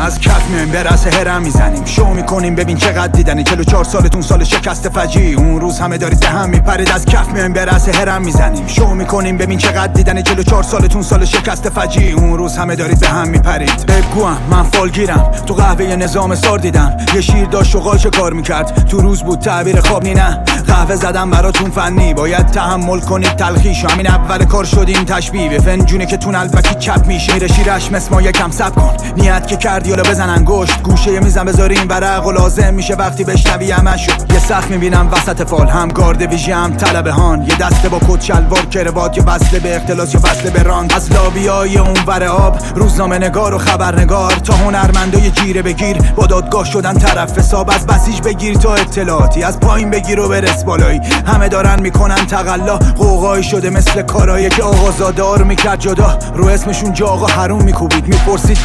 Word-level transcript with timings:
از 0.00 0.20
کف 0.20 0.46
میایم 0.50 0.68
به 0.68 0.82
رس 0.82 1.06
هرم 1.06 1.42
می‌زنیم. 1.42 1.84
شو 1.84 2.06
می‌کنیم 2.06 2.54
ببین 2.54 2.76
چقدر 2.76 3.06
دیدنی. 3.06 3.44
44 3.44 3.84
سالتون 3.84 4.22
سال 4.22 4.44
شکست 4.44 4.88
فجی. 4.88 5.34
اون 5.34 5.60
روز 5.60 5.78
همه 5.80 5.98
دارید 5.98 6.24
هم 6.24 6.48
میپرید 6.48 6.90
از 6.90 7.06
کف 7.06 7.28
میایم 7.28 7.52
به 7.52 7.64
رس 7.64 7.88
هرم 7.88 8.22
می‌زنیم. 8.22 8.66
شو 8.66 8.94
می‌کنیم 8.94 9.36
ببین 9.36 9.58
چقدر 9.58 9.92
دیدنی. 9.92 10.22
44 10.22 10.62
سالتون 10.62 11.02
سال 11.02 11.24
شکست 11.24 11.68
فجی. 11.68 12.12
اون 12.12 12.38
روز 12.38 12.56
همه 12.56 12.76
دارید 12.76 13.00
به 13.00 13.08
هم 13.08 13.28
میپرید. 13.28 13.86
بگوام 13.86 14.38
من 14.50 14.62
فالگیرم 14.62 15.30
تو 15.46 15.54
قهوه 15.54 15.96
نظام 15.96 16.34
سار 16.34 16.58
دیدم. 16.58 16.96
یه 17.14 17.20
شیر 17.20 17.44
داشت 17.44 17.96
چه 17.96 18.10
کار 18.10 18.32
می‌کرد. 18.32 18.88
تو 18.88 19.00
روز 19.00 19.22
بود 19.22 19.38
تعبیر 19.38 19.80
خواب 19.80 20.04
نی 20.04 20.14
نه. 20.14 20.44
قهوه 20.66 20.96
زدم 20.96 21.30
براتون 21.30 21.70
فنی. 21.70 22.14
باید 22.14 22.46
تحمل 22.46 23.00
کنید 23.00 23.36
تلخیش. 23.36 23.84
همین 23.84 24.06
اول 24.06 24.44
کار 24.44 24.64
شدیم 24.64 25.04
تشبیه. 25.04 25.58
فنجونه 25.58 26.06
که 26.06 26.16
تون 26.16 26.34
البکی 26.34 26.74
چپ 26.74 27.06
میشه 27.06 27.34
میره 27.34 27.48
شیرش 27.48 27.92
مثل 27.92 28.10
ما 28.10 28.22
یکم 28.22 28.50
سب 28.50 28.74
کن. 28.74 28.96
نیت 29.18 29.46
که 29.46 29.56
کردی 29.56 29.90
حالا 29.90 30.02
بزن 30.02 30.30
انگشت. 30.30 30.82
گوشه 30.82 31.20
میزن 31.20 31.44
بذاریم 31.44 31.86
ورق 31.88 32.26
و 32.26 32.32
لازم 32.32 32.74
میشه 32.74 32.94
وقتی 32.94 33.24
بشنوی 33.24 33.70
همشو 33.70 34.12
یه 34.32 34.38
سخت 34.38 34.70
می‌بینم 34.70 35.08
وسط 35.12 35.48
فال. 35.48 35.68
هم 35.68 35.88
گارد 35.88 36.22
ویژه 36.22 36.54
هم 36.54 36.76
طلب 36.76 37.06
هان. 37.06 37.42
یه 37.42 37.56
دسته 37.56 37.88
با 37.88 37.98
کت 38.08 38.22
شلوار 38.22 38.66
کروات 38.66 39.16
یا 39.16 39.24
وصله 39.26 39.60
به 39.60 39.76
اختلاس 39.76 40.14
یا 40.14 40.20
وصله 40.20 40.50
به 40.50 40.62
ران 40.62 40.90
از 40.96 41.12
لابیای 41.12 41.78
اون 41.78 41.96
ور 42.06 42.24
آب 42.24 42.58
روزنامه 42.74 43.18
نگار 43.18 43.54
و 43.54 43.58
خبرنگار. 43.58 44.32
تا 44.32 44.54
هنرمندای 44.54 45.30
جیره 45.30 45.62
بگیر. 45.62 45.98
با 46.16 46.26
دادگاه 46.26 46.64
شدن 46.64 46.94
طرف 46.94 47.38
حساب. 47.38 47.70
از 47.70 47.86
بسیج 47.86 48.20
بگیر 48.20 48.54
تا 48.54 48.74
اطلاعاتی. 48.74 49.42
از 49.42 49.60
پایین 49.60 49.90
بگیر 49.90 50.20
و 50.20 50.28
برس 50.28 50.64
بالایی. 50.64 51.00
همه 51.26 51.48
دارن 51.48 51.80
می‌کنن 51.80 52.26
تقلا. 52.26 52.76
قوقایی 52.76 53.42
شده 53.42 53.70
مثل 53.70 54.02
کارایی 54.02 54.48
که 54.48 54.62
آقازاده 54.62 55.42
می‌کرد 55.42 55.80
جدا. 55.80 56.18
رو 56.34 56.46
اسمشون 56.46 56.92
جا 56.92 57.06
آقا 57.06 57.26
حروم 57.26 57.62
میکوبید. 57.62 58.08
می‌پرسید 58.08 58.58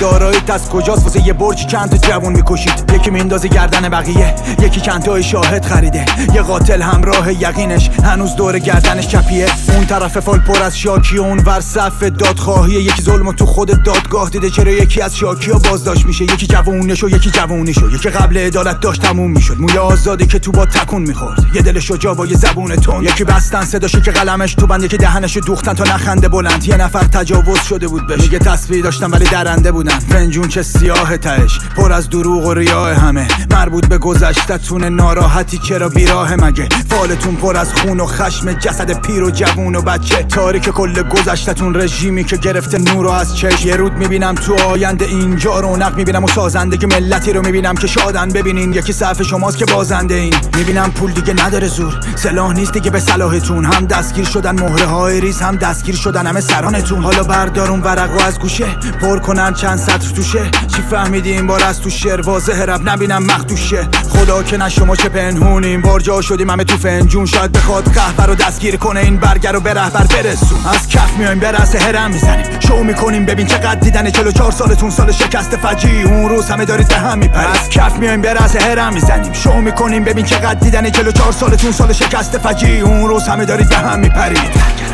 داراییت 0.44 0.50
از 0.50 0.70
کجاست؟ 0.70 1.04
واسه 1.04 1.28
یه 1.28 1.34
برج 1.34 1.66
چند 1.66 1.90
تا 1.90 1.98
جوون 1.98 2.34
می‌کشید؟ 2.34 2.92
یکی 2.94 3.10
میندازی 3.10 3.50
گردن 3.50 3.90
بقیه 3.90 4.36
یکی 4.60 4.82
چند 4.82 5.04
تای 5.04 5.24
شاهد 5.24 5.66
خریده. 5.66 6.06
یه 6.34 6.42
قاتل 6.42 6.82
همراه 6.82 7.34
یقینش 7.34 7.90
هنوز 8.04 8.36
دور 8.36 8.60
گردنش 8.60 9.08
کپیه 9.08 9.48
اون 9.76 9.86
طرف 9.86 10.18
فال 10.18 10.40
پر 10.40 10.64
از 10.64 10.78
شاکی 10.78 11.18
اون 11.18 11.40
ور 11.40 11.60
صف 11.60 12.04
دادخواهی. 12.04 12.74
یکی 12.74 13.02
ظلم 13.02 13.32
تو 13.32 13.46
خود 13.46 13.84
دادگاه 13.84 14.30
دیده 14.30 14.50
چرا 14.50 14.72
یکی 14.72 15.02
از 15.02 15.16
شاکی 15.16 15.52
ها 15.52 15.60
بازداشت 15.60 16.06
میشه. 16.06 16.24
یکی 16.24 16.48
جوونش 16.48 17.04
و 17.04 17.10
یکی 17.10 17.32
جوونش 17.32 17.78
و 17.78 17.90
یکی 17.90 18.10
قبل 18.10 18.38
عدالت 18.38 18.80
داشت 18.80 19.02
تموم 19.02 19.32
می‌شد. 19.32 19.58
موی 19.60 19.78
آزادی 19.78 20.26
که 20.26 20.40
تو 20.40 20.52
با 20.52 20.66
تکون 20.66 21.02
می‌خورد. 21.02 21.46
یه 21.54 21.62
دل 21.62 21.80
شجاع 21.80 22.16
با 22.16 22.26
یه 22.26 22.38
زبون 22.38 22.76
تون 22.76 23.04
یکی 23.04 23.24
بستن 23.24 23.66
صداشو 23.66 24.00
که 24.00 24.12
قلمش 24.12 24.54
تو 24.54 24.68
بند 24.68 24.84
یکی 24.84 24.98
دهنشو 24.98 25.40
دوختن 25.40 25.74
تا 25.74 25.84
نخنده 25.84 26.28
بلند. 26.28 26.66
یه 26.66 26.78
نفر 26.78 27.04
تجاوز 27.04 27.60
شده 27.60 27.88
بود 27.88 28.08
بهش. 28.08 28.22
میگه 28.22 28.40
تصویر 28.40 28.84
داشتن 28.84 29.12
ولی 29.12 29.26
درنده 29.26 29.72
بودن 29.72 30.00
فنجون 30.24 30.48
چه 30.48 30.64
سیاه 30.64 31.18
تهش 31.18 31.60
پر 31.76 31.94
از 31.94 32.10
دروغ 32.10 32.46
و 32.46 32.54
ریاه 32.54 32.94
همه. 32.94 33.28
مربوط 33.52 33.88
به 33.88 33.98
گذشتتون 33.98 34.84
ناراحتی 34.84 35.58
چرا 35.58 35.90
بیراه 35.90 36.36
مگه؟ 36.36 36.70
فالتون 36.90 37.36
پر 37.36 37.58
از 37.58 37.74
خون 37.74 38.00
و 38.00 38.06
خشم 38.06 38.54
جسد 38.54 39.02
پیر 39.02 39.24
و 39.24 39.32
جوون 39.32 39.76
و 39.76 39.82
بچه. 39.82 40.24
تاریک 40.24 40.70
کل 40.70 41.04
گذشتتون 41.04 41.76
رژیمی 41.76 42.24
که 42.24 42.38
گرفته 42.38 42.78
نور 42.78 43.08
از 43.08 43.38
چش 43.38 43.66
یه 43.66 43.76
رود 43.76 43.94
می‌بینم 43.94 44.36
تو 44.36 44.56
آینده 44.56 45.06
اینجا 45.06 45.60
رونق 45.60 45.96
می‌بینم 45.96 46.24
و 46.24 46.28
سازنده 46.28 46.88
ملتی 46.88 47.34
رو 47.34 47.42
می‌بینم 47.42 47.76
که 47.76 47.88
شادن 47.88 48.30
ببینین. 48.30 48.74
یکی 48.74 48.94
صف 48.94 49.22
شماست 49.22 49.58
که 49.58 49.66
بازنده 49.66 50.16
این. 50.16 50.34
می‌بینم 50.58 50.92
پول 50.92 51.12
دیگه 51.12 51.46
نداره 51.46 51.68
زور 51.68 52.00
سلاح 52.16 52.54
نیست 52.54 52.74
دیگه 52.74 52.92
به 52.92 53.00
صلاحتون 53.00 53.66
هم 53.66 53.86
دستگیر 53.86 54.26
شدن 54.26 54.60
مهره 54.60 54.86
های 54.86 55.22
ریز 55.22 55.42
هم 55.42 55.56
دستگیر 55.56 55.96
شدن 55.96 56.28
همه 56.28 56.42
سرانتون. 56.42 57.04
حالا 57.04 57.24
بردارون 57.24 57.82
ورقو 57.82 58.20
از 58.26 58.40
گوشه 58.40 58.66
پر 59.02 59.20
کنن 59.20 59.54
چند 59.54 59.80
سطر 59.80 60.13
توشه. 60.14 60.52
چی 60.76 60.82
فهمیدی 60.82 61.32
این 61.32 61.48
بار 61.48 61.64
از 61.64 61.82
تو 61.82 61.90
شعر 61.90 62.22
واضح 62.22 62.64
رب 62.64 62.90
نبینم 62.90 63.24
مختوشه 63.24 63.88
خدا 64.10 64.44
که 64.44 64.58
نه 64.58 64.70
شما 64.70 64.96
چه 64.96 65.10
پنهونیم. 65.10 65.82
بار 65.82 66.00
جا 66.00 66.22
شدیم 66.22 66.50
همه 66.50 66.64
تو 66.64 66.78
فنجون 66.78 67.26
شاید 67.26 67.52
بخواد 67.52 67.94
قهوه 67.94 68.26
رو 68.26 68.36
دستگیر 68.36 68.76
کنه. 68.76 69.00
این 69.00 69.18
برگر 69.18 69.52
رو 69.52 69.60
به 69.60 69.74
رهبر 69.74 70.04
برسون. 70.04 70.58
از 70.66 70.90
کف 70.90 71.18
میایم 71.18 71.40
به 71.40 71.52
رس 71.52 71.76
هرم 71.76 72.12
می‌زنیم. 72.12 72.60
شو 72.60 72.84
می‌کنیم 72.84 73.26
ببین 73.26 73.48
چقدر 73.48 73.76
دیدن 73.76 74.10
44 74.10 74.52
سالتون 74.52 74.90
سال 74.90 75.12
شکست 75.12 75.58
فجی 75.58 76.02
اون 76.02 76.30
روز 76.30 76.50
همه 76.50 76.66
دارید 76.66 76.88
به 76.88 76.96
هم 76.96 77.18
میپرید. 77.18 77.48
از 77.62 77.70
کف 77.70 77.98
میایم 77.98 78.22
به 78.22 78.34
رس 78.34 78.56
هرم 78.56 78.94
می‌زنیم. 78.94 79.34
شو 79.34 79.54
می‌کنیم 79.54 80.04
ببین 80.04 80.26
چقدر 80.26 80.60
دیدن 80.60 80.90
44 80.90 81.32
سالتون 81.32 81.72
سال 81.72 81.94
شکست 81.94 82.38
فجی 82.38 82.80
اون 82.80 83.08
روز 83.08 83.28
همه 83.28 83.46
دارید 83.46 83.70
به 83.70 83.76
هم 83.76 84.00
میپرید. 84.00 84.93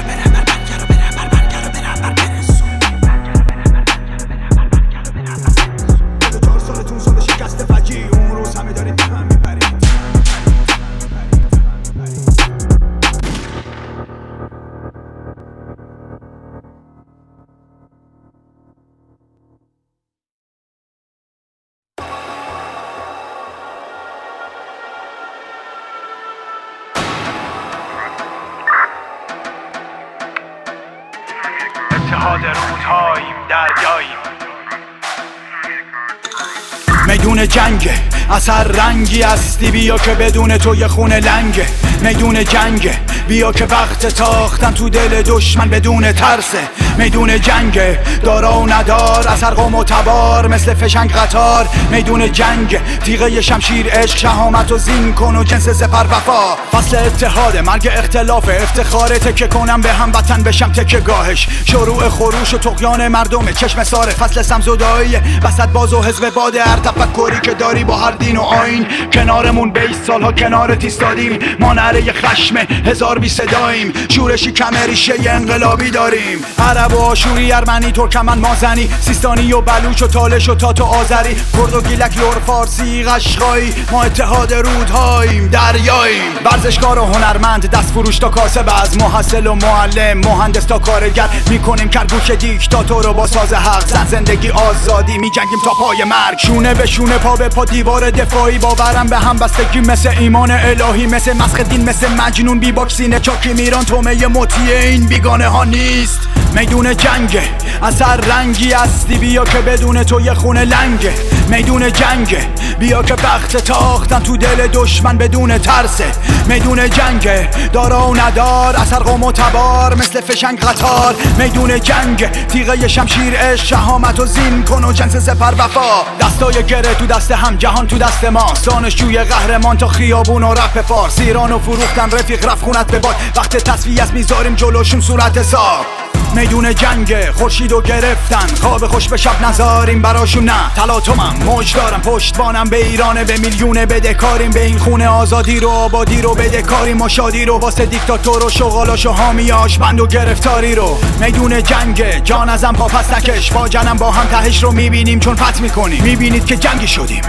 اثر 38.40 38.64
رنگی 38.64 39.22
هستی 39.22 39.72
بیا 39.72 39.98
که 39.98 40.14
بدون 40.14 40.58
تو 40.58 40.76
یه 40.76 40.88
خونه 40.88 41.20
لنگه. 41.20 41.66
میدون 42.02 42.44
جنگه 42.44 43.00
بیا 43.28 43.52
که 43.52 43.66
وقت 43.66 44.06
تاختن 44.06 44.72
تو 44.72 44.90
دل 44.90 45.22
دشمن 45.22 45.70
بدون 45.70 46.12
ترسه 46.12 46.68
میدون 46.98 47.42
جنگه 47.42 48.00
دارا 48.24 48.60
و 48.60 48.70
ندار 48.70 49.28
اثر 49.28 49.54
قوم 49.54 49.76
و 49.76 49.84
تبار 49.84 50.48
مثل 50.48 50.74
فشنگ 50.74 51.12
قطار. 51.12 51.68
میدون 51.92 52.32
جنگ. 52.32 52.80
تیغه 53.04 53.42
شمشیر 53.42 53.90
عشق 53.90 54.18
شهامت 54.18 54.72
و 54.72 54.78
زین 54.78 55.14
کن 55.14 55.36
و 55.36 55.44
جنس 55.44 55.70
سپر 55.70 56.04
وفا. 56.04 56.56
فصل 56.72 56.98
اتحاد 56.98 57.58
مرگ 57.58 57.90
اختلاف. 57.92 58.50
افتخار 58.50 59.10
تکه 59.10 59.48
کنم 59.48 59.82
به 59.82 59.94
هم 59.94 60.10
وطن 60.10 60.44
بشم 60.44 60.72
تکه 60.72 61.00
گاهش. 61.00 61.48
شروع 61.66 62.10
خروش 62.10 62.54
و 62.54 62.58
تقیان 62.58 63.08
مردم. 63.08 63.52
چشم 63.52 63.84
ساره 63.84 64.12
فصل 64.12 64.42
سمزدایی 64.42 65.16
وسط 65.44 65.68
باز 65.68 65.94
و 65.94 66.02
حزب 66.02 66.30
باد 66.30 66.56
هر 66.56 66.78
تفکری 66.78 67.40
که 67.44 67.54
داری 67.54 67.84
با 67.84 67.98
هر 67.98 68.12
دین 68.12 68.38
و 68.38 68.42
آیین. 68.42 68.88
کنارمون 69.14 69.72
بایست 69.72 69.98
سالها 70.08 70.32
کنارت 70.32 70.76
ایستادیم. 70.76 71.40
ما 71.60 71.74
نعره 71.90 72.14
خشم. 72.14 72.58
هزار 72.86 73.20
بی 73.20 73.30
صداییم 73.30 73.94
شورشی 74.10 74.52
کم 74.52 74.76
ریشه 74.88 75.14
انقلابی 75.26 75.90
داریم. 75.90 76.40
عرب 76.60 76.94
و 76.94 77.00
آشوری 77.00 77.52
ارمنی 77.52 77.92
ترکمن 77.92 78.40
مازنی. 78.40 78.90
سیستانی 79.02 79.54
و 79.54 79.62
بلوچ 79.62 80.02
و 80.02 80.08
تالش 80.08 80.50
و 80.50 80.56
تات 80.56 80.82
و 80.82 80.84
آذری. 80.84 81.36
کرد 81.58 81.74
و 81.74 81.82
گیلک 81.82 82.18
لور 82.18 82.36
فارسی 82.48 83.04
قشقایی. 83.04 83.74
ما 83.92 84.04
اتحاد 84.04 84.54
رودهاییم 84.54 85.48
دریاییم. 85.48 86.32
ورزشکار 86.46 87.00
و 87.00 87.06
هنرمند 87.06 87.70
دست 87.70 87.92
فروش 87.94 88.20
تا 88.20 88.30
کاسب 88.30 88.66
از 88.84 88.98
محصل 88.98 89.48
و 89.48 89.56
معلم. 89.56 90.18
مهندس 90.18 90.66
تا 90.66 90.80
کارگر. 90.80 91.30
می‌کنیم 91.50 91.90
کرگوش 91.90 92.30
دیکتاتور 92.32 93.04
رو 93.04 93.14
با 93.14 93.28
ساز 93.28 93.54
حق. 93.54 93.88
زن 93.88 94.06
زندگی 94.06 94.50
آزادی 94.50 95.18
میجنگیم 95.18 95.60
تا 95.66 95.72
پای 95.72 96.04
مرگ. 96.04 96.38
شونه 96.38 96.74
به 96.74 96.86
شونه 96.86 97.18
پا 97.18 97.36
به 97.36 97.50
پا 97.50 97.66
دیوار 97.66 98.10
دفاعی. 98.10 98.58
باورم 98.58 99.08
به 99.08 99.18
هم 99.18 99.38
بستگی 99.38 99.80
مثل 99.80 100.10
ایمان 100.20 100.52
الهی 100.52 101.06
مثل 101.06 101.34
مسخ 101.34 101.60
مثل 101.86 102.08
مجنون 102.14 102.60
بی 102.60 102.72
باکسینه 102.72 103.20
چاکی 103.20 103.54
میران 103.54 103.86
تومه 103.86 104.28
مطیع 104.28 104.78
این 104.78 105.08
بیگانه 105.08 105.48
ها 105.48 105.64
نیست. 105.64 106.20
میدون 106.54 106.98
جنگه. 106.98 107.44
اثر 107.84 108.16
رنگی 108.16 108.72
هستی 108.72 109.18
بیا 109.18 109.44
که 109.44 109.58
بدون 109.58 110.04
تو 110.04 110.22
یه 110.22 110.34
خونه 110.34 110.66
لنگه. 110.66 111.14
میدون 111.48 111.94
جنگه. 111.94 112.48
بیا 112.80 113.04
که 113.04 113.14
بخت 113.14 113.58
تاختن 113.58 114.20
تو 114.20 114.38
دل 114.38 114.68
دشمن 114.68 115.18
بدون 115.18 115.58
ترسه. 115.58 116.06
میدون 116.48 116.90
جنگه. 116.90 117.50
دارا 117.74 118.08
و 118.08 118.16
ندار 118.16 118.76
اثر 118.76 119.00
قوم 119.00 119.24
و 119.24 119.32
تبار 119.32 119.96
مثل 119.96 120.22
فشنگ 120.22 120.60
قطار. 120.60 121.16
میدون 121.38 121.80
جنگ 121.80 122.48
تیغه 122.48 122.88
شمشیر 122.88 123.34
عشق 123.34 123.66
شهامت 123.66 124.20
و 124.20 124.26
زین 124.26 124.64
کن 124.64 124.84
و 124.84 124.94
جنس 124.94 125.16
سپر 125.16 125.54
وفا. 125.58 126.04
دستای 126.20 126.64
گره 126.64 126.94
تو 126.94 127.06
دست 127.06 127.32
هم 127.32 127.56
جهان 127.56 127.88
تو 127.88 127.98
دست 127.98 128.26
ما. 128.26 128.54
دانشجوی 128.66 129.24
قهرمان 129.24 129.78
تا 129.78 129.88
خیابون 129.88 130.44
و 130.44 130.54
رپ 130.54 130.82
فارس. 130.82 131.20
ایران 131.20 131.52
و 131.52 131.60
فروختن 131.60 132.12
رفیق 132.12 132.46
رفت 132.46 132.64
خونت 132.64 132.92
به 132.92 133.00
باد. 133.00 133.16
وقت 133.36 133.58
تصفیه 133.58 134.12
می‌ذاریم 134.12 134.56
جلوشون 134.56 135.02
صورت 135.02 135.38
حساب. 135.38 135.99
میدون 136.36 136.76
جنگ 136.76 137.32
خورشیدو 137.32 137.82
گرفتن. 137.82 138.56
خواب 138.62 138.88
خوش 138.88 139.10
به 139.10 139.18
شب 139.18 139.46
نزاریم 139.46 140.02
براشون 140.02 140.44
نه. 140.44 140.74
تلاطمم. 140.76 141.36
موج 141.46 141.76
دارم. 141.76 142.02
پشتوانم 142.02 142.64
به 142.64 142.86
ایرانه 142.86 143.24
به 143.24 143.38
میلیون 143.38 143.86
بدهکاریم. 143.86 144.52
به 144.52 144.66
این 144.66 144.78
خونه 144.78 145.08
آزادی 145.08 145.60
رو 145.60 145.70
آبادی 145.70 146.22
رو 146.22 146.36
بدهکاریم. 146.36 146.98
ما 146.98 147.08
شادی 147.08 147.46
رو 147.46 147.58
واسه 147.58 147.86
دیکتاتور 147.86 148.46
و 148.46 148.50
شغالاش 148.50 149.06
و 149.06 149.12
حامیاش. 149.12 149.78
بند 149.78 150.00
و 150.00 150.08
گرفتاری 150.08 150.76
رو. 150.76 150.98
میدون 151.22 151.64
جنگ. 151.64 152.24
جان 152.24 152.50
ازم 152.50 152.74
پا 152.74 152.88
پس 152.88 153.14
نکش. 153.14 153.52
با 153.52 153.68
جنم 153.68 153.98
با 153.98 154.12
هم 154.12 154.28
تهش 154.28 154.64
رو 154.64 154.72
می‌بینیم. 154.72 155.20
چون 155.20 155.36
پت 155.36 155.62
می‌کنیم. 155.62 156.04
می‌بینید 156.04 156.46
که 156.46 156.58
جنگی 156.58 156.88
شدیم. 156.88 157.24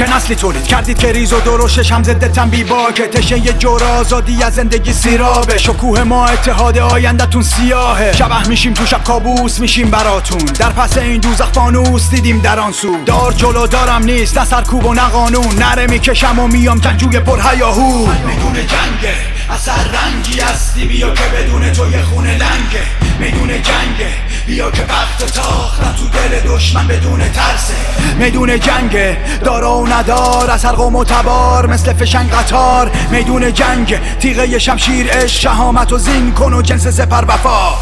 چه 0.00 0.16
نسلی 0.16 0.36
تولید 0.36 0.66
کردید 0.66 0.98
که 0.98 1.12
ریز 1.12 1.32
و 1.32 1.40
درشش 1.40 1.92
هم 1.92 2.02
ضد 2.02 2.32
تنبی 2.32 2.64
با 2.64 2.92
که 2.92 3.06
تشه 3.06 3.38
یه 3.38 3.52
جور 3.52 3.84
آزادی 3.84 4.42
از 4.42 4.54
زندگی 4.54 4.92
سیرابه. 4.92 5.58
شکوه 5.58 6.02
ما 6.02 6.26
اتحاد 6.26 6.78
آیندهتون 6.78 7.42
سیاهه. 7.42 8.12
شبه 8.12 8.48
میشیم 8.48 8.74
تو 8.74 8.86
شب 8.86 9.04
کابوس 9.04 9.60
میشیم 9.60 9.90
براتون. 9.90 10.38
در 10.38 10.70
پس 10.70 10.98
این 10.98 11.20
دوزخ 11.20 11.52
فانوس 11.52 12.10
دیدیم 12.10 12.40
در 12.40 12.60
آن 12.60 12.72
سو. 12.72 13.04
دار 13.06 13.32
جلو 13.32 13.66
دارم 13.66 14.02
نیست 14.02 14.38
نه 14.38 14.44
سرکوب 14.44 14.86
و 14.86 14.94
نه 14.94 15.08
قانون. 15.08 15.54
نره 15.58 15.86
می‌کشم 15.86 16.38
و 16.38 16.46
میام 16.46 16.78
جنجوی 16.78 17.20
پر 17.20 17.40
هیاهو 17.50 18.06
میدون 18.06 18.54
جنگه 18.54 19.14
اثر 19.50 19.72
رنگی 19.72 20.40
هستی. 20.40 20.84
بیا 20.84 21.14
که 21.14 21.22
بدون 21.22 21.72
تو 21.72 21.90
یه 21.90 22.02
خونه 22.02 22.30
لنگه. 22.30 22.82
میدون 23.18 23.48
جنگه. 23.48 24.29
بیا 24.50 24.70
که 24.70 24.82
وقت 24.82 25.34
تاختم 25.34 25.92
تو 25.92 26.08
دل 26.08 26.54
دشمن 26.54 26.86
بدون 26.86 27.18
ترسه. 27.18 27.74
میدون 28.18 28.60
جنگه 28.60 29.16
دارا 29.44 29.78
و 29.78 29.88
ندار 29.88 30.50
از 30.50 30.64
حلق 30.64 30.80
و 30.80 31.04
تبار 31.04 31.66
مثل 31.66 31.92
فشنگ 31.92 32.30
قطار. 32.30 32.90
میدون 33.10 33.52
جنگ 33.52 34.18
تیغه 34.18 34.58
شمشیر 34.58 35.06
اش 35.10 35.42
شهامت 35.42 35.92
و 35.92 35.98
زین 35.98 36.32
کن 36.32 36.52
و 36.52 36.62
جنس 36.62 36.88
سپر 36.88 37.24
وفا. 37.24 37.74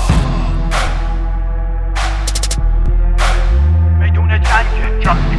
میدون 4.00 4.40
جنگ 4.42 5.37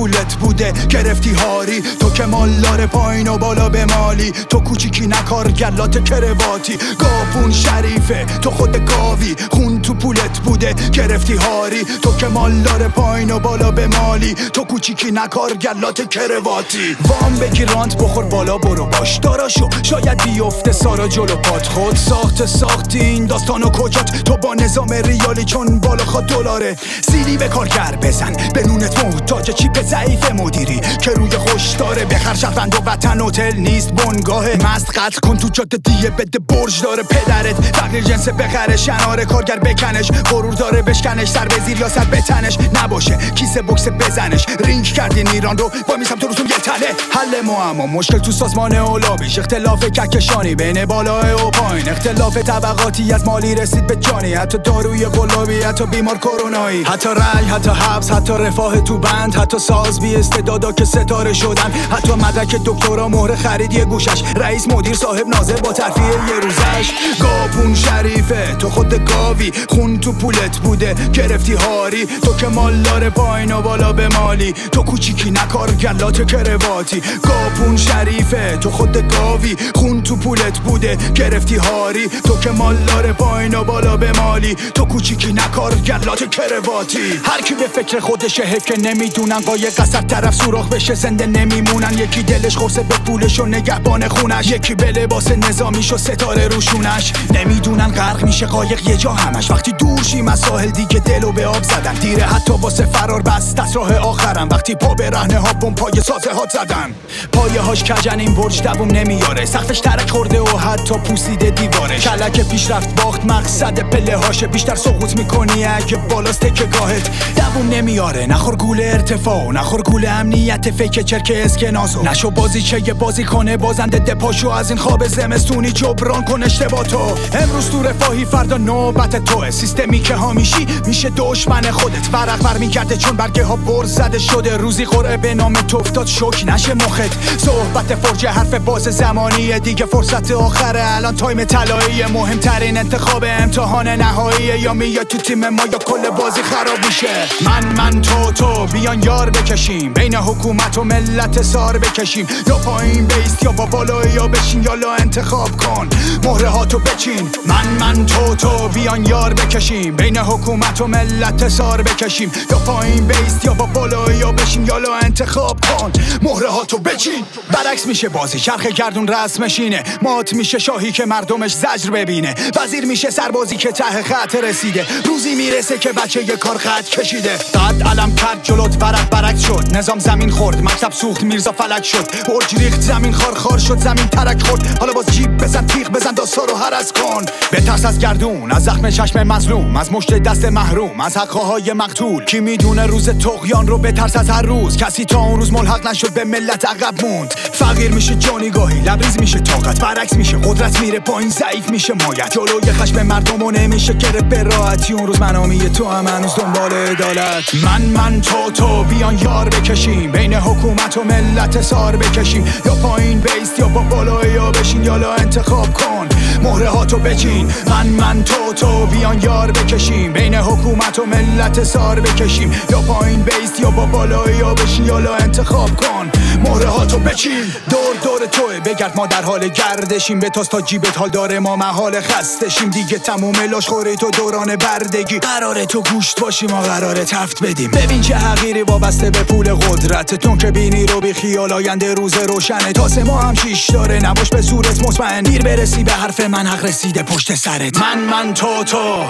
پولت 0.00 0.34
بوده 0.34 0.72
گرفتی 0.72 1.30
هاری. 1.30 1.82
تو 2.00 2.10
که 2.10 2.24
مالدار 2.24 2.86
پایین 2.86 3.28
و 3.28 3.38
بالا 3.38 3.68
به 3.68 3.84
مالی. 3.84 4.32
تو 4.50 4.60
کوچیکی 4.60 5.06
نکار 5.06 5.50
گلات 5.50 6.04
کرواتی. 6.04 6.78
گاپون 6.98 7.52
شریفه 7.52 8.24
تو 8.24 8.50
خود 8.50 8.84
گاوی 8.84 9.36
خون 9.50 9.82
تو 9.82 9.94
پولت 9.94 10.38
بوده 10.38 10.74
گرفتی 10.92 11.36
هاری. 11.36 11.84
تو 12.02 12.16
که 12.16 12.26
مالدار 12.26 12.88
پایین 12.88 13.30
و 13.30 13.38
بالا 13.38 13.70
به 13.70 13.86
مالی. 13.86 14.34
تو 14.34 14.64
کوچیکی 14.64 15.10
نکار 15.10 15.54
گلات 15.54 16.08
کرواتی. 16.08 16.96
وام 17.08 17.36
بگی 17.36 17.64
رانت 17.64 17.96
بخور 17.96 18.24
بالا 18.24 18.58
برو 18.58 18.86
باش 18.86 19.16
داراشو 19.16 19.68
شاید 19.82 20.22
بیفته 20.22 20.72
سارا 20.72 21.08
جلو 21.08 21.36
پات 21.36 21.66
خود. 21.66 21.96
ساخت 21.96 22.46
ساختی 22.46 23.00
این 23.00 23.26
داستانو 23.26 23.70
کجات؟ 23.70 24.22
تو 24.24 24.36
با 24.36 24.54
نظام 24.54 24.92
ریالی 24.92 25.44
چون 25.44 25.80
بالا 25.80 26.04
خواد 26.04 26.26
دلاره. 26.26 26.76
سیلی 27.10 27.36
به 27.36 27.48
کارگر 27.48 27.98
بزن 28.02 28.32
به 28.54 28.66
نونت 28.66 29.04
محتاج 29.04 29.50
چیپ 29.50 29.89
ضعیف 29.90 30.32
مدیری 30.32 30.80
که 31.02 31.10
روی 31.10 31.30
خوش 31.30 31.72
داره. 31.72 32.04
بخر 32.04 32.34
شهروند 32.34 32.74
و 32.74 32.90
وطن 32.90 33.20
هتل 33.20 33.56
نیست 33.56 33.92
بنگاه 33.92 34.46
مست. 34.48 34.98
قتل 34.98 35.18
کن 35.22 35.36
تو 35.36 35.48
جاده 35.48 35.76
دیه 35.76 36.10
بده 36.10 36.38
برج 36.38 36.82
داره 36.82 37.02
پدرت. 37.02 37.72
تغییر 37.72 38.04
جنس 38.04 38.28
بخره 38.28 38.76
شناره 38.76 39.24
کارگر 39.24 39.58
بکنش. 39.58 40.10
غرور 40.10 40.54
داره 40.54 40.82
بشکنش 40.82 41.28
سر 41.28 41.48
به 41.48 41.60
زیر 41.66 41.80
یا 41.80 41.88
سر 41.88 42.04
به 42.04 42.20
تنش. 42.20 42.58
نباشه 42.74 43.18
کیسه 43.34 43.62
بکس 43.62 43.88
بزنش. 43.88 44.46
رینگ 44.64 44.84
کردین 44.84 45.28
ایران 45.28 45.58
رو 45.58 45.70
با 45.88 45.96
میسم 45.96 46.14
تو 46.14 46.26
روزون 46.26 46.46
یه 46.46 46.56
تنه. 46.56 46.86
حل 47.10 47.46
معما 47.46 47.86
مشکل 47.86 48.18
تو 48.18 48.32
سازمان 48.32 48.74
اولابیش. 48.74 49.38
اختلاف 49.38 49.84
کهکشانی 49.84 50.54
بین 50.54 50.86
بالا 50.86 51.46
و 51.46 51.50
پایین. 51.50 51.88
اختلاف 51.88 52.36
طبقاتی 52.36 53.12
از 53.12 53.24
مالی 53.24 53.54
رسید 53.54 53.86
به 53.86 53.96
جانی. 53.96 54.34
حتی 54.34 54.58
داروی 54.58 55.06
قلابی 55.06 55.62
حتی 55.62 55.86
بیمار 55.86 56.18
کرونایی. 56.18 56.82
حتی 56.82 57.08
رنگ 57.08 57.48
حتی 57.50 57.70
حبس 57.70 58.10
حتی 58.10 58.32
رفاه 58.32 58.80
تو 58.80 58.98
بند 58.98 59.34
حتی 59.34 59.58
ساز 59.84 60.00
بی 60.00 60.16
استعدادا 60.16 60.72
که 60.72 60.84
ستاره 60.84 61.32
شدن 61.32 61.70
حتی 61.90 62.12
مدرک 62.12 62.56
دکترا 62.64 63.08
مهر 63.08 63.34
خرید 63.36 63.72
یه 63.72 63.84
گوشش. 63.84 64.22
رئیس 64.36 64.68
مدیر 64.68 64.94
صاحب 64.94 65.28
ناظر 65.28 65.56
با 65.56 65.72
ترفیه 65.72 66.04
یه 66.04 66.40
روزش. 66.42 66.90
گاپون 67.20 67.74
شریفه 67.74 68.56
تو 68.58 68.70
خود 68.70 69.04
گاوی. 69.04 69.52
خون 69.68 70.00
تو 70.00 70.12
پولت 70.12 70.58
بوده 70.58 70.94
گرفتی 71.12 71.52
هاری. 71.52 72.06
تو 72.06 72.36
که 72.36 72.46
مالدار 72.46 73.10
پایین 73.10 73.52
و 73.52 73.62
بالا 73.62 73.92
به 73.92 74.08
مالی. 74.08 74.52
تو 74.52 74.82
کوچیکی 74.82 75.30
نکار 75.30 75.70
گلات 75.70 76.26
کرواتی 76.26 77.02
گاپون 77.22 77.76
شریفه 77.76 78.56
تو 78.56 78.70
خود 78.70 79.08
گاوی. 79.08 79.56
خون 79.74 80.02
تو 80.02 80.16
پولت 80.16 80.58
بوده 80.58 80.98
گرفتی 81.14 81.56
هاری. 81.56 82.08
تو 82.08 82.40
که 82.40 82.50
مالدار 82.50 83.12
پایین 83.12 83.54
و 83.54 83.64
بالا 83.64 83.96
به 83.96 84.12
مالی. 84.12 84.54
تو 84.54 84.84
کوچیکی 84.84 85.32
نکار 85.32 85.74
گلات 85.74 86.30
کرواتی 86.30 87.20
هر 87.24 87.40
کی 87.40 87.54
به 87.54 87.66
فکر 87.66 88.00
خودشه 88.00 88.42
که 88.66 88.74
نمی‌دونن 88.78 89.40
قایق 89.40 89.69
از 89.78 89.90
طرف 89.90 90.34
سوراخ 90.34 90.68
بشه 90.68 90.94
زنده 90.94 91.26
نمیمونن. 91.26 91.98
یکی 91.98 92.22
دلش 92.22 92.56
خورسه 92.56 92.82
به 92.82 92.94
پولش 92.94 93.40
و 93.40 93.46
نگهبان 93.46 94.08
خونش. 94.08 94.46
یکی 94.46 94.74
به 94.74 94.92
لباس 94.92 95.30
نظامیش 95.30 95.92
و 95.92 95.98
ستاره 95.98 96.48
روشونش. 96.48 97.12
نمی‌دونن 97.34 97.88
غرق 97.88 98.24
میشه 98.24 98.46
قایق 98.46 98.88
یه 98.88 98.96
جا 98.96 99.12
همش. 99.12 99.50
وقتی 99.50 99.72
دور 99.72 100.02
شیم 100.02 100.28
از 100.28 100.40
ساحل 100.40 100.70
دیگه 100.70 101.00
دلو 101.00 101.32
به 101.32 101.46
آب 101.46 101.62
زدن. 101.62 101.94
دیره 101.94 102.22
حتی 102.22 102.52
واسه 102.52 102.86
فرار 102.86 103.22
بس 103.22 103.54
دست 103.54 103.76
راه 103.76 103.96
آخرم. 103.96 104.48
وقتی 104.48 104.74
پا 104.74 104.94
به 104.94 105.10
رهنه 105.10 105.38
ها 105.38 105.52
بم 105.52 105.74
پای 105.74 105.92
سازه 105.92 106.32
ها 106.32 106.46
زدن. 106.52 106.94
پایه 107.32 107.60
هاش 107.60 107.84
کجن 107.84 108.20
این 108.20 108.34
برج 108.34 108.62
دووم 108.62 108.88
نمیاره. 108.90 109.46
سقفش 109.46 109.80
ترک 109.80 110.10
خورده 110.10 110.40
و 110.40 110.58
حتی 110.58 110.94
پوسیده 110.94 111.50
دیوارش 111.50 112.06
کلک 112.06 112.48
پیشرفت 112.48 113.02
باخت 113.02 113.24
مقصد 113.24 113.80
پله 113.80 114.16
هاشه. 114.16 114.46
بیشتر 114.46 114.74
سقوط 114.74 115.16
می‌کنی 115.16 115.64
اگه 115.64 115.96
بالاست 115.96 116.54
که 116.54 116.64
گاهت 116.64 117.10
دووم 117.36 117.68
نمیاره. 117.70 118.26
نخور 118.26 118.56
گول 118.56 118.80
ارتفاع. 118.80 119.49
نخور 119.52 119.82
گول 119.82 120.06
امنیت 120.06 120.70
فیک 120.70 121.00
چرک 121.00 121.32
اسکناسو 121.34 122.02
نشو 122.02 122.30
بازی 122.30 122.62
چه 122.62 122.88
یه 122.88 122.94
بازی 122.94 123.24
کنه 123.24 123.56
بازنده 123.56 123.98
دپاشو 123.98 124.48
از 124.48 124.70
این 124.70 124.78
خواب 124.78 125.06
زمستونی 125.06 125.70
جبران 125.70 126.24
کن 126.24 126.42
اشتباه 126.42 126.84
تو. 126.84 126.98
امروز 127.32 127.70
تو 127.70 127.82
رفاهی 127.82 128.24
فردا 128.24 128.56
نوبت 128.56 129.24
توه. 129.24 129.50
سیستمی 129.50 129.98
که 129.98 130.16
همیشی 130.16 130.66
میشه 130.86 131.10
دشمن 131.16 131.70
خودت. 131.70 132.08
ورق 132.12 132.42
بر 132.42 132.58
میگرده 132.58 132.96
چون 132.96 133.16
برگه 133.16 133.44
ها 133.44 133.56
بر 133.56 133.84
زده 133.84 134.18
شده. 134.18 134.56
روزی 134.56 134.84
قرعه 134.84 135.16
به 135.16 135.34
نام 135.34 135.52
تو 135.52 135.76
افتاد 135.76 136.06
شک 136.06 136.44
نشه 136.46 136.74
مخت. 136.74 137.38
صحبت 137.38 137.94
فرج 137.94 138.26
حرف 138.26 138.54
باز 138.54 138.82
زمانیه 138.82 139.58
دیگه 139.58 139.86
فرصت 139.86 140.30
آخره. 140.30 140.96
الان 140.96 141.16
تایم 141.16 141.44
طلایی 141.44 142.04
مهمترین 142.04 142.76
انتخاب 142.76 143.24
امتحان 143.28 143.88
نهایی. 143.88 144.60
یا 144.60 144.74
میاد 144.74 145.06
تو 145.06 145.18
تیم 145.18 145.48
ما 145.48 145.62
یا 145.72 145.78
کل 145.78 146.10
بازی 146.10 146.42
خراب 146.42 146.86
میشه. 146.86 147.08
من 147.44 147.64
من 147.76 148.00
تو 148.00 148.32
تو. 148.32 148.66
بیان 148.66 149.02
یار 149.02 149.30
بکشیم. 149.40 149.92
بین 149.92 150.14
حکومت 150.14 150.78
و 150.78 150.84
ملت 150.84 151.42
سار 151.42 151.78
بکشیم. 151.78 152.26
یا 152.46 152.56
پایین 152.56 153.06
بیست 153.06 153.42
یا 153.42 153.52
با 153.52 153.66
بالا 153.66 154.06
یا 154.06 154.28
بشین. 154.28 154.62
یا 154.62 154.74
لا 154.74 154.94
انتخاب 154.94 155.56
کن. 155.56 155.88
مهره 156.24 156.48
ها 156.48 156.64
تو 156.64 156.78
بچین. 156.78 157.30
من 157.46 157.68
من 157.80 158.06
تو 158.06 158.34
تو 158.34 158.68
بیان 158.68 159.06
یار 159.06 159.34
بکشیم. 159.34 159.96
بین 159.96 160.18
حکومت 160.18 160.80
و 160.80 160.86
ملت 160.86 161.48
سار 161.48 161.82
بکشیم. 161.82 162.32
یا 162.50 162.58
پایین 162.58 163.06
بیست 163.06 163.44
یا 163.44 163.54
با 163.54 163.66
بالا 163.66 164.12
یا 164.12 164.32
بشین. 164.32 164.66
یا 164.66 164.78
لا 164.78 164.94
انتخاب 164.94 165.58
کن. 165.60 165.92
مهره 166.22 166.48
ها 166.48 166.64
تو 166.64 166.78
بچین. 166.78 167.24
برعکس 167.52 167.86
میشه 167.86 168.08
بازی. 168.08 168.40
چرخ 168.40 168.66
گردون 168.66 169.08
رسمشینه. 169.08 169.84
مات 170.02 170.32
میشه 170.32 170.58
شاهی 170.58 170.92
که 170.92 171.06
مردمش 171.06 171.54
زجر 171.54 171.90
ببینه. 171.90 172.34
وزیر 172.56 172.84
میشه 172.84 173.10
سربازی 173.10 173.56
که 173.56 173.72
ته 173.72 174.02
خط 174.02 174.34
رسیده. 174.34 174.86
روزی 175.04 175.34
می‌رسه 175.34 175.78
که 175.78 175.92
بچه 175.92 176.22
یه 176.22 176.36
کار 176.36 176.58
خط 176.58 176.84
کشیده. 176.84 177.36
قد 177.36 177.82
علم 177.82 178.14
کرد 178.14 178.40
جلوت 178.42 178.82
ورق 178.82 179.10
برعکس 179.30 179.46
شد. 179.46 179.76
نظام 179.76 179.98
زمین 179.98 180.30
خورد. 180.30 180.62
مکتب 180.62 180.92
سوخت. 180.92 181.22
میرزا 181.22 181.52
فلک 181.52 181.84
شد. 181.84 182.10
برج 182.28 182.54
ریخت. 182.58 182.80
زمین 182.80 183.12
خار 183.12 183.34
خار 183.34 183.58
شد. 183.58 183.78
زمین 183.78 184.06
ترک 184.06 184.42
خورد. 184.42 184.78
حالا 184.80 184.92
باز 184.92 185.06
جیب 185.06 185.36
بزن 185.36 185.66
تیغ 185.66 185.88
بزن 185.88 186.14
داستا 186.14 186.44
رو 186.44 186.56
هرس 186.56 186.92
کن. 186.92 187.24
بترس 187.52 187.84
از 187.84 187.98
گردون 187.98 188.52
از 188.52 188.64
زخم 188.64 188.90
چشم 188.90 189.22
مظلوم 189.22 189.76
از 189.76 189.92
مشت 189.92 190.14
دست 190.14 190.44
محروم 190.44 191.00
از 191.00 191.16
حقه 191.16 191.40
های 191.40 191.72
مقتول. 191.72 192.24
کی 192.24 192.40
می‌دونه 192.40 192.86
روز 192.86 193.08
تقیان 193.08 193.66
رو 193.66 193.78
بترس 193.78 194.16
از 194.16 194.30
هر 194.30 194.42
روز؟ 194.42 194.76
کسی 194.76 195.04
تا 195.04 195.18
اون 195.18 195.40
روز 195.40 195.52
ملحق 195.52 195.86
نشد 195.86 196.12
به 196.12 196.24
ملت 196.24 196.64
عقب 196.64 197.06
موند. 197.06 197.34
فقیر 197.52 197.90
میشه 197.90 198.14
جانی 198.14 198.50
گاهی 198.50 198.80
لبریز 198.80 199.20
میشه 199.20 199.38
طاقت. 199.38 199.80
برعکس 199.80 200.12
میشه 200.12 200.38
قدرت 200.38 200.80
میره 200.80 200.98
پایین 200.98 201.30
ضعیف 201.30 201.70
میشه 201.70 201.94
مایت. 201.94 202.32
جلوی 202.32 202.72
خشم 202.72 203.02
مردم 203.02 203.42
و 203.42 203.50
نمیشه 203.50 203.92
گره 203.92 204.20
به 204.20 204.42
راحتی. 204.42 204.92
اون 204.92 205.06
روز 205.06 205.20
منامی 205.20 205.58
تو 205.58 205.88
هم 205.88 206.06
هنوز 206.06 206.34
دنبال 206.34 206.72
عدالت. 206.72 207.54
من 207.64 207.82
من 207.82 208.20
تو 208.20 208.50
تو 208.50 208.84
بیان 208.84 209.19
یار 209.22 209.48
بکشیم. 209.48 210.12
بین 210.12 210.34
حکومت 210.34 210.96
و 210.96 211.04
ملت 211.04 211.60
سار 211.60 211.96
بکشیم. 211.96 212.44
یا 212.66 212.74
پایین 212.74 213.20
بیست 213.20 213.58
یا 213.58 213.68
با 213.68 213.80
بالا 213.80 214.26
یا 214.26 214.50
بشین. 214.50 214.84
یا 214.84 215.14
انتخاب 215.14 215.72
کن. 215.72 216.08
مهره 216.42 216.68
ها 216.68 216.84
تو 216.84 216.98
بچین. 216.98 217.52
من 217.66 217.86
من 217.86 218.24
تو 218.24 218.52
تو 218.52 218.86
بیان 218.86 219.22
یار 219.22 219.52
بکشیم. 219.52 220.12
بین 220.12 220.34
حکومت 220.34 220.98
و 220.98 221.06
ملت 221.06 221.64
سار 221.64 222.00
بکشیم. 222.00 222.52
یا 222.70 222.80
پایین 222.80 223.22
بیست 223.22 223.60
یا 223.60 223.70
با 223.70 223.86
بالا 223.86 224.30
یا 224.30 224.54
بشین 224.54 224.84
یا 224.84 225.14
انتخاب 225.14 225.76
کن. 225.76 226.10
مهره 226.44 226.68
ها 226.68 226.86
تو 226.86 226.98
بچین. 226.98 227.44
دور 227.70 227.94
دور 228.02 228.26
توه. 228.26 228.60
بگرد 228.60 228.96
ما 228.96 229.06
در 229.06 229.22
حال 229.22 229.48
گردشیم. 229.48 230.20
به 230.20 230.28
تا 230.28 230.60
جیبت 230.60 230.98
حال 230.98 231.08
داره. 231.08 231.38
ما 231.38 231.56
محال 231.56 232.00
خستشیم. 232.00 232.70
دیگه 232.70 232.98
تموم 232.98 233.36
لاش 233.50 233.68
خوری 233.68 233.96
تو 233.96 234.10
دوران 234.10 234.56
بردگی. 234.56 235.18
قراره 235.18 235.66
تو 235.66 235.82
گوشت 235.82 236.20
باشیم 236.20 236.50
ما 236.50 236.60
قراره 236.60 237.04
تفت 237.04 237.42
بدیم. 237.42 237.70
ببین 237.70 238.00
چه 238.00 238.14
حقیری 238.14 238.62
وابسته 238.62 239.10
به 239.10 239.22
پول 239.22 239.54
قدرتتون 239.54 240.38
که 240.38 240.50
بینی 240.50 240.86
رو 240.86 241.00
بی 241.00 241.12
خیال 241.12 241.52
آینده 241.52 241.94
روز 241.94 242.14
روشنه. 242.14 242.72
تاسه 242.72 243.04
ما 243.04 243.18
هم 243.18 243.34
شیش 243.34 243.70
داره. 243.70 243.98
نباش 243.98 244.28
به 244.30 244.42
صورت 244.42 244.82
مطمئن. 244.86 245.22
دیر 245.22 245.42
برسی 245.42 245.84
به 245.84 245.92
حرف 245.92 246.20
من 246.30 246.46
حق 246.46 246.64
رسیده 246.64 247.02
پشت 247.02 247.34
سرت. 247.34 247.78
من 247.78 247.98
من 247.98 248.34
تو 248.34 248.64
تو. 248.64 249.04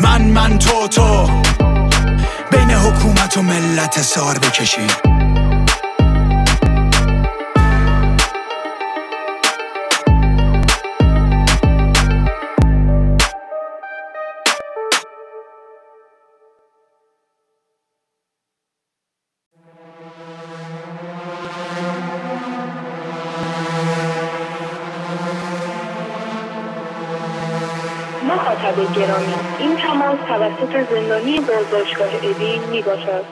من 0.00 0.22
من 0.22 0.58
تو 0.58 0.88
تو. 0.88 1.30
بین 2.50 2.70
حکومت 2.70 3.36
و 3.36 3.42
ملت 3.42 4.02
سار 4.02 4.38
بکشیم 4.38 4.86
این 29.60 29.76
تماس 29.76 30.18
توسط 30.28 30.90
زندانی 30.90 31.40
بازداشتگاه 31.40 32.08
ابی 32.16 32.58
می 32.70 32.82
باشد 32.82 33.24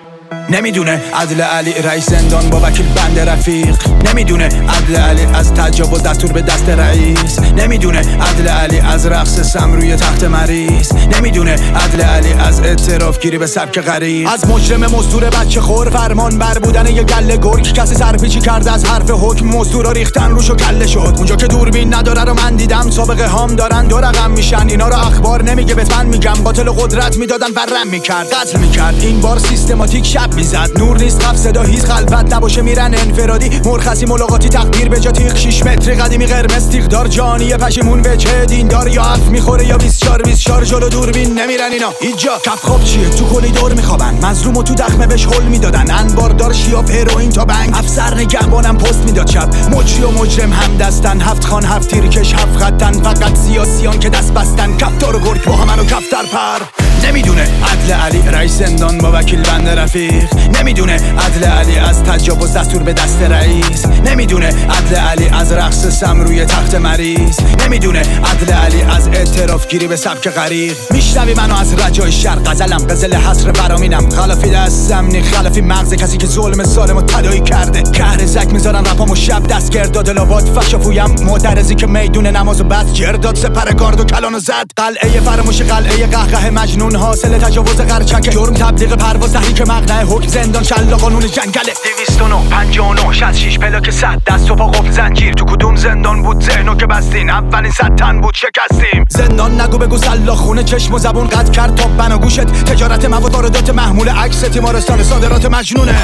نمی‌دونه 0.51 1.03
عدل 1.15 1.41
علی 1.41 1.73
رئیس 1.73 2.11
زندان 2.11 2.51
با 2.51 2.61
وکیل 2.61 2.87
بند 2.87 3.19
رفیق. 3.19 3.77
نمی‌دونه 4.07 4.45
عدل 4.45 4.97
علی 4.97 5.27
از 5.35 5.55
تجاوز 5.55 6.03
دستور 6.03 6.33
به 6.33 6.43
دست 6.43 6.69
رئیس. 6.69 7.39
نمی‌دونه 7.57 7.99
عدل 7.99 8.49
علی 8.49 8.79
از 8.79 9.07
رقص 9.07 9.41
سم 9.41 9.73
روی 9.73 9.97
تخت 9.97 10.25
مریض. 10.25 10.93
نمی‌دونه 10.93 11.53
عدل 11.53 12.01
علی 12.01 12.33
از 12.33 12.61
اعتراف 12.61 13.19
گیری 13.19 13.39
به 13.39 13.47
سبک 13.47 13.81
غریب 13.81 14.29
از 14.29 14.49
مجرم 14.49 14.81
مزدور 14.81 15.25
بچه 15.25 15.61
خور 15.61 15.91
فرمان 15.91 16.39
بر 16.39 16.59
بودن 16.59 16.87
یه 16.87 17.03
گله 17.03 17.37
گرگ. 17.37 17.73
کسی 17.73 17.95
سرپیچی 17.95 18.41
کرده 18.41 18.73
از 18.73 18.85
حرف 18.85 19.11
حکم. 19.11 19.47
مزدورا 19.47 19.93
ریختن 19.93 20.31
روشو 20.31 20.55
کله 20.55 20.87
شد. 20.87 21.15
اونجا 21.17 21.37
که 21.37 21.47
دوربین 21.47 21.95
نداره 21.95 22.25
رو 22.25 22.35
من 22.35 22.57
دیدم. 22.57 22.91
سابقه 22.91 23.27
هام 23.27 23.57
دارن 23.57 23.87
دو 23.87 23.99
رقم 23.99 24.31
میشن. 24.31 24.69
اینا 24.69 24.89
رو 24.89 24.97
اخبار 24.97 25.43
نمیگه 25.43 25.75
به 25.75 25.85
من 25.91 26.07
میگم 26.07 26.35
باطل 26.35 26.71
قدرت 26.71 27.17
می‌دادن 27.17 27.47
ورم 27.57 27.89
می‌کرد 27.91 28.27
قتل 28.33 28.59
می‌کرد. 28.59 28.95
این 29.01 29.21
بار 29.21 29.39
سیستماتیک 29.39 30.07
شب 30.07 30.34
می‌زد. 30.35 30.71
نور 30.79 30.99
نیست 30.99 31.25
قف 31.25 31.37
صدا 31.37 31.63
هیچ 31.63 31.83
خلوت 31.83 32.35
نباشه 32.35 32.63
میرن 32.63 32.95
انفرادی. 32.95 33.61
مرخصی 33.65 34.07
ملاقاتی 34.07 34.49
تقدیر 34.49 34.89
به 34.89 35.01
جا 35.01 35.11
تیغ 35.11 35.37
6 35.37 35.67
متری 35.67 35.95
قدیمی 35.95 36.27
قرمز. 36.27 36.69
تیغ 36.69 36.85
دار 36.85 37.07
جانی 37.09 37.55
پشیمون 37.57 38.03
به 38.03 38.17
چه 38.17 38.45
دار 38.45 38.89
یا 38.89 39.03
اف 39.03 39.21
می‌خوره 39.21 39.67
یا 39.67 39.79
24 39.79 40.23
24 40.23 40.65
جلو 40.65 40.89
دوربین 40.89 41.39
نمیرن 41.39 41.73
اینا. 41.73 41.93
اینجا 42.01 42.33
کف 42.45 42.63
خواب 42.63 42.85
چیه؟ 42.85 43.09
تو 43.09 43.25
کلی 43.29 43.51
دور 43.51 43.73
میخوابن. 43.73 44.15
مظلومو 44.23 44.63
تو 44.63 44.75
دخمه 44.75 45.07
بهش 45.07 45.25
هول 45.25 45.43
می‌دادن. 45.43 45.91
انبار 45.91 46.31
دار 46.31 46.53
شیاف 46.53 46.91
هروئین 46.91 47.31
تا 47.31 47.45
بنگ. 47.45 47.71
افسر 47.75 48.15
نگهبانم 48.15 48.79
پست 48.79 49.05
می‌داد 49.05 49.31
شب. 49.31 49.49
مجری 49.71 50.03
و 50.03 50.11
مجرم 50.11 50.53
هم 50.53 50.77
دستن. 50.77 51.21
هفت 51.21 51.45
خان 51.45 51.65
هفت 51.65 51.89
تیرکش 51.89 52.33
هفت 52.33 52.57
خطن 52.57 52.93
فقط 52.93 53.37
سیاسیان 53.37 53.99
که 53.99 54.09
دست 54.09 54.33
بستن. 54.33 54.77
کفتار 54.77 55.17
و 55.17 55.19
گرگ 55.19 55.45
با 55.45 55.53
همن 55.53 55.87
کفتر 55.87 56.23
پر. 56.33 56.94
نمی‌دونه. 57.09 57.43
عدل 57.43 57.93
علی 57.93 58.23
رئیس 58.29 58.53
زندان 58.53 58.99
با 58.99 59.13
وکیل 59.15 59.43
بند 59.43 59.69
رفیق. 59.69 60.35
نمی‌دونه 60.59 60.93
عدل 60.93 61.45
علی 61.45 61.77
از 61.77 62.03
تجاوز 62.03 62.53
دستور 62.55 62.83
به 62.83 62.93
دست 62.93 63.23
رئیس. 63.23 63.87
نمی‌دونه 63.87 64.47
عدل 64.47 64.97
علی 64.97 65.29
از 65.29 65.53
رقص 65.53 65.87
سم 65.87 66.21
روی 66.21 66.45
تخت 66.45 66.75
مریض. 66.75 67.41
نمی‌دونه 67.65 67.99
عدل 68.01 68.53
علی 68.53 68.83
از 68.83 69.09
اعتراف 69.09 69.69
گیری 69.69 69.87
به 69.87 69.97
سبک 69.97 70.29
غریق. 70.29 70.77
میشنوی 70.91 71.35
منو 71.35 71.57
از 71.57 71.75
رجای 71.75 72.13
شر 72.13 72.35
غزلم 72.37 72.87
غزل 72.87 73.15
حسر 73.15 73.51
برامینم. 73.51 74.11
خلافی 74.11 74.51
دستم 74.51 75.07
نی 75.07 75.23
خلافی 75.23 75.61
مغز 75.61 75.95
کسی 75.95 76.17
که 76.17 76.27
ظلم 76.27 76.65
سالمو 76.65 77.03
تدایی 77.03 77.41
کرده. 77.41 77.83
کهر 77.83 78.27
زک 78.27 78.53
می‌ذارن 78.53 78.85
رپامو 78.85 79.17
شب 79.17 79.47
دست 79.47 79.71
گرداد 79.71 80.11
لاباد 80.11 80.61
فشافویم 80.61 81.11
معترضی 81.23 81.75
که 81.75 81.87
میدون 81.87 82.27
نماز 82.27 82.61
و 82.61 82.65
بس 82.65 82.93
گرداد 82.93 83.37
سپر 83.37 83.73
گارد 83.73 84.01
و 84.01 84.05
کلانو 84.05 84.39
زد 84.39 84.67
قلعه 84.77 85.21
فرموش 85.21 85.63
قلعه 85.63 86.07
قهقه 86.07 86.51
مجنون. 86.51 86.94
حاصل 86.97 87.39
تجاوز 87.39 87.77
قرچک 87.77 88.31
جرم 88.31 88.55
تبلیغ 88.55 88.95
پرواز 88.95 89.33
تحریک 89.33 89.61
مقنع. 89.61 90.05
حکم 90.05 90.29
زندان 90.29 90.63
شلا 90.63 90.97
قانون 90.97 91.21
جنگله. 91.21 91.73
209 92.19 92.49
59 92.51 93.13
66 93.13 93.59
پلاک 93.59 93.91
100 93.91 94.23
دست 94.27 94.51
و 94.51 94.55
پا 94.55 94.67
قفل 94.67 94.91
زنجیر 94.91 95.35
تو 95.35 95.45
کدوم 95.45 95.77
زندان 95.77 96.23
بود؟ 96.23 96.43
ذهنو 96.43 96.75
که 96.75 96.87
بستین 96.87 97.31
اولین 97.31 97.73
صد 97.73 97.97
تن 97.97 98.21
بود 98.21 98.35
شکستیم. 98.35 99.05
زندان 99.09 99.61
نگو 99.61 99.79
بگو 99.79 99.99
سلا 99.99 100.35
خونه 100.35 100.63
چشم 100.65 100.95
و 100.95 100.99
زبون 100.99 101.27
قد 101.27 101.51
کرد 101.51 101.75
تا 101.75 101.89
بنا 101.89 102.19
گوشت. 102.19 102.47
تجارت 102.65 103.05
مواد 103.05 103.35
واردات 103.35 103.71
محمول 103.71 104.09
عکس 104.09 104.41
تیمارستان 104.41 105.03
صادرات 105.03 105.47
مجنونه. 105.47 105.95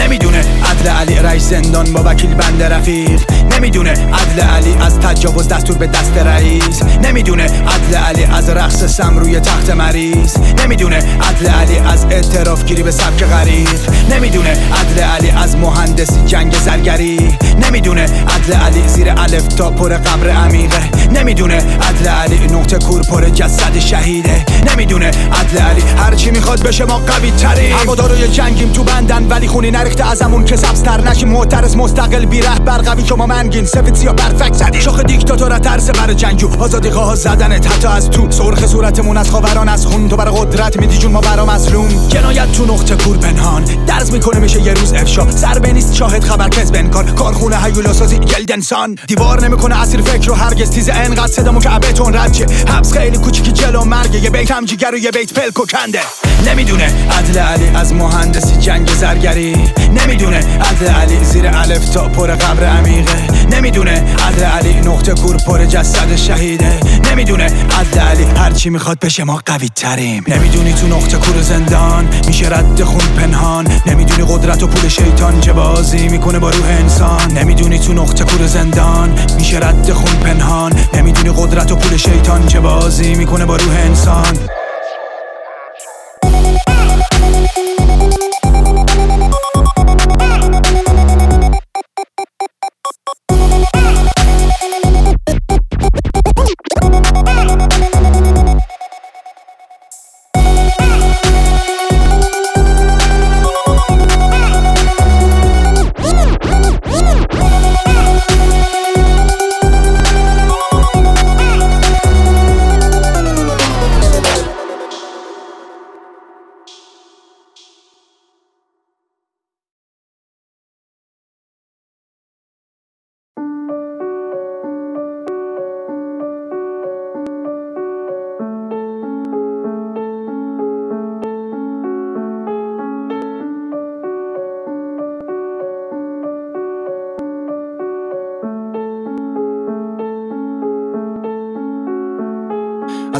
نمی‌دونه. 0.00 0.38
عدل 0.38 0.88
علی 0.88 1.14
رئیس 1.14 1.42
زندان 1.42 1.92
با 1.92 2.02
وکیل 2.06 2.34
بند 2.34 2.62
رفیق. 2.62 3.20
نمی‌دونه. 3.56 3.90
عدل 3.90 4.40
علی 4.40 4.74
از 4.80 5.00
تجاوز 5.00 5.48
دستور 5.48 5.78
به 5.78 5.86
دست 5.86 6.16
رئیس. 6.16 6.82
نمی‌دونه. 7.04 7.42
عدل 7.44 7.94
علی 7.96 8.24
از 8.24 8.48
رقص 8.48 8.84
سم 8.84 9.18
روی 9.18 9.40
تخت 9.40 9.70
مریض. 9.70 10.36
نمی‌دونه. 10.64 10.96
عدل 10.96 11.46
علی 11.46 11.78
از 11.78 12.04
اعتراف 12.10 12.64
گیری 12.64 12.82
به 12.82 12.90
سبک 12.90 13.24
غریب. 13.24 13.68
نمی‌دونه. 14.10 14.50
عدل 14.50 15.02
علی 15.02 15.30
از 15.30 15.56
مهندسی 15.56 16.20
جنگ 16.26 16.54
زرگری. 16.54 17.38
نمی‌دونه. 17.62 18.02
عدل 18.02 18.52
علی 18.52 18.88
زیر 18.88 19.10
الف 19.16 19.48
تا 19.48 19.70
پر 19.70 19.88
قبر 19.88 20.28
عمیقه 20.30 20.80
نمی‌دونه. 21.12 21.54
عدل 21.56 22.08
علی 22.08 22.46
نقطه 22.46 22.78
کور 22.78 23.02
پر 23.02 23.28
جسد 23.28 23.78
شهیده. 23.78 24.44
نمی‌دونه. 24.72 25.06
عدل 25.06 25.58
علی 25.58 25.82
هرچی 25.96 26.30
می‌خواد 26.30 26.62
بشه 26.62 26.84
ما 26.84 26.98
قوی 26.98 27.30
تری 27.30 27.70
هوادارو 27.70 28.26
جنگیم 28.26 28.72
تو 28.72 28.84
بندن 28.84 29.26
ولی 29.28 29.48
خونی 29.48 29.70
نریخته 29.90 30.10
ازمون 30.10 30.44
که 30.44 30.56
سبزتر 30.56 31.00
نشیم. 31.00 31.28
معترض 31.28 31.76
مستقل 31.76 32.24
بی 32.24 32.40
بر 32.40 32.78
قوی 32.78 33.02
که 33.02 33.14
ما 33.14 33.26
منگین 33.26 33.66
سفید 33.66 33.94
سیا 33.94 34.12
برفک 34.12 34.54
زدی. 34.54 34.80
شاخ 34.80 35.00
دیکتاتور 35.00 35.58
ترس 35.58 35.90
بر 35.90 36.12
جنگو 36.12 36.62
آزادی 36.62 36.90
خواه 36.90 37.14
زدن 37.14 37.52
حتی 37.52 37.86
از 37.86 38.10
تو. 38.10 38.30
سرخ 38.30 38.66
صورتمون 38.66 39.16
از 39.16 39.30
خاوران 39.30 39.68
از 39.68 39.86
خون. 39.86 40.08
تو 40.08 40.16
بر 40.16 40.24
قدرت 40.24 40.76
میدی 40.76 40.98
جون 40.98 41.12
ما 41.12 41.20
برا 41.20 41.46
مظلوم. 41.46 42.08
جنایت 42.08 42.52
تو 42.52 42.64
نقطه 42.64 42.96
کور 42.96 43.16
پنهان. 43.16 43.64
درز 43.86 44.12
می‌کنه 44.12 44.38
میشه 44.38 44.62
یه 44.62 44.72
روز 44.72 44.92
افشا. 44.92 45.30
ضربه 45.30 45.72
نیست 45.72 45.94
شاهد 45.94 46.24
خبر 46.24 46.48
کس 46.48 46.70
بنکار. 46.70 47.04
کارخونه 47.04 47.56
هیولا 47.62 47.92
سازی 47.92 48.18
جلد 48.18 48.52
انسان 48.52 48.96
دیوار 49.06 49.44
نمی‌کنه 49.44 49.82
اسیر 49.82 50.02
فکر 50.02 50.28
رو 50.28 50.34
هرگز 50.34 50.70
تیز. 50.70 50.90
انقدر 50.92 51.32
صدامو 51.32 51.60
که 51.60 51.68
بتون 51.68 52.14
رد 52.14 52.52
حبس 52.70 52.92
خیلی 52.92 53.18
کوچیکی 53.18 53.52
جلو 53.52 53.84
مرگه 53.84 54.18
یه 54.18 54.30
بیت 54.30 54.50
هم 54.50 54.64
جیگر 54.64 54.90
و 54.94 54.98
یه 54.98 55.10
بیت 55.10 55.32
پلک 55.32 55.60
و 55.60 55.66
کنده. 55.66 56.00
نمی‌دونه 56.46 56.84
عدل 57.18 57.38
علی 57.38 57.68
از 57.68 57.92
مهندسی 57.92 58.56
جنگ 58.56 58.90
زرگری. 58.90 59.69
نمی‌دونه. 60.02 60.36
عدل 60.36 60.86
علی 60.86 61.24
زیر 61.24 61.48
الف 61.48 61.88
تا 61.88 62.08
پر 62.08 62.30
قبر 62.30 62.64
عمیقه. 62.64 63.26
نمی‌دونه. 63.52 64.04
عدل 64.28 64.44
علی 64.44 64.80
نقطه 64.80 65.14
کور 65.14 65.36
پر 65.36 65.64
جسد 65.64 66.16
شهیده. 66.16 66.80
نمی‌دونه. 67.10 67.44
عدل 67.44 68.00
علی 68.00 68.24
هرچی 68.24 68.70
می‌خواد 68.70 68.98
بشه 68.98 69.24
ما 69.24 69.40
قوی 69.46 69.68
تریم 69.76 70.24
نمی‌دونی 70.28 70.72
تو 70.72 70.86
نقطه 70.86 71.16
کور 71.16 71.42
زندان 71.42 72.08
میشه 72.26 72.48
رد 72.48 72.82
خون 72.82 73.04
پنهان. 73.16 73.66
نمی‌دونی 73.86 74.24
قدرت 74.28 74.62
و 74.62 74.66
پول 74.66 74.88
شیطان 74.88 75.40
چه 75.40 75.52
بازی 75.52 76.08
می‌کنه 76.08 76.38
با 76.38 76.50
روح 76.50 76.66
انسان. 76.80 77.32
نمی‌دونی 77.32 77.78
تو 77.78 77.92
نقطه 77.92 78.24
کور 78.24 78.46
زندان 78.46 79.18
میشه 79.38 79.56
رد 79.56 79.92
خون 79.92 80.12
پنهان. 80.24 80.72
نمی‌دونی 80.94 81.30
قدرت 81.30 81.72
و 81.72 81.76
پول 81.76 81.96
شیطان 81.96 82.46
چه 82.46 82.60
بازی 82.60 83.14
می‌کنه 83.14 83.44
با 83.44 83.56
روح 83.56 83.76
انسان. 83.84 84.38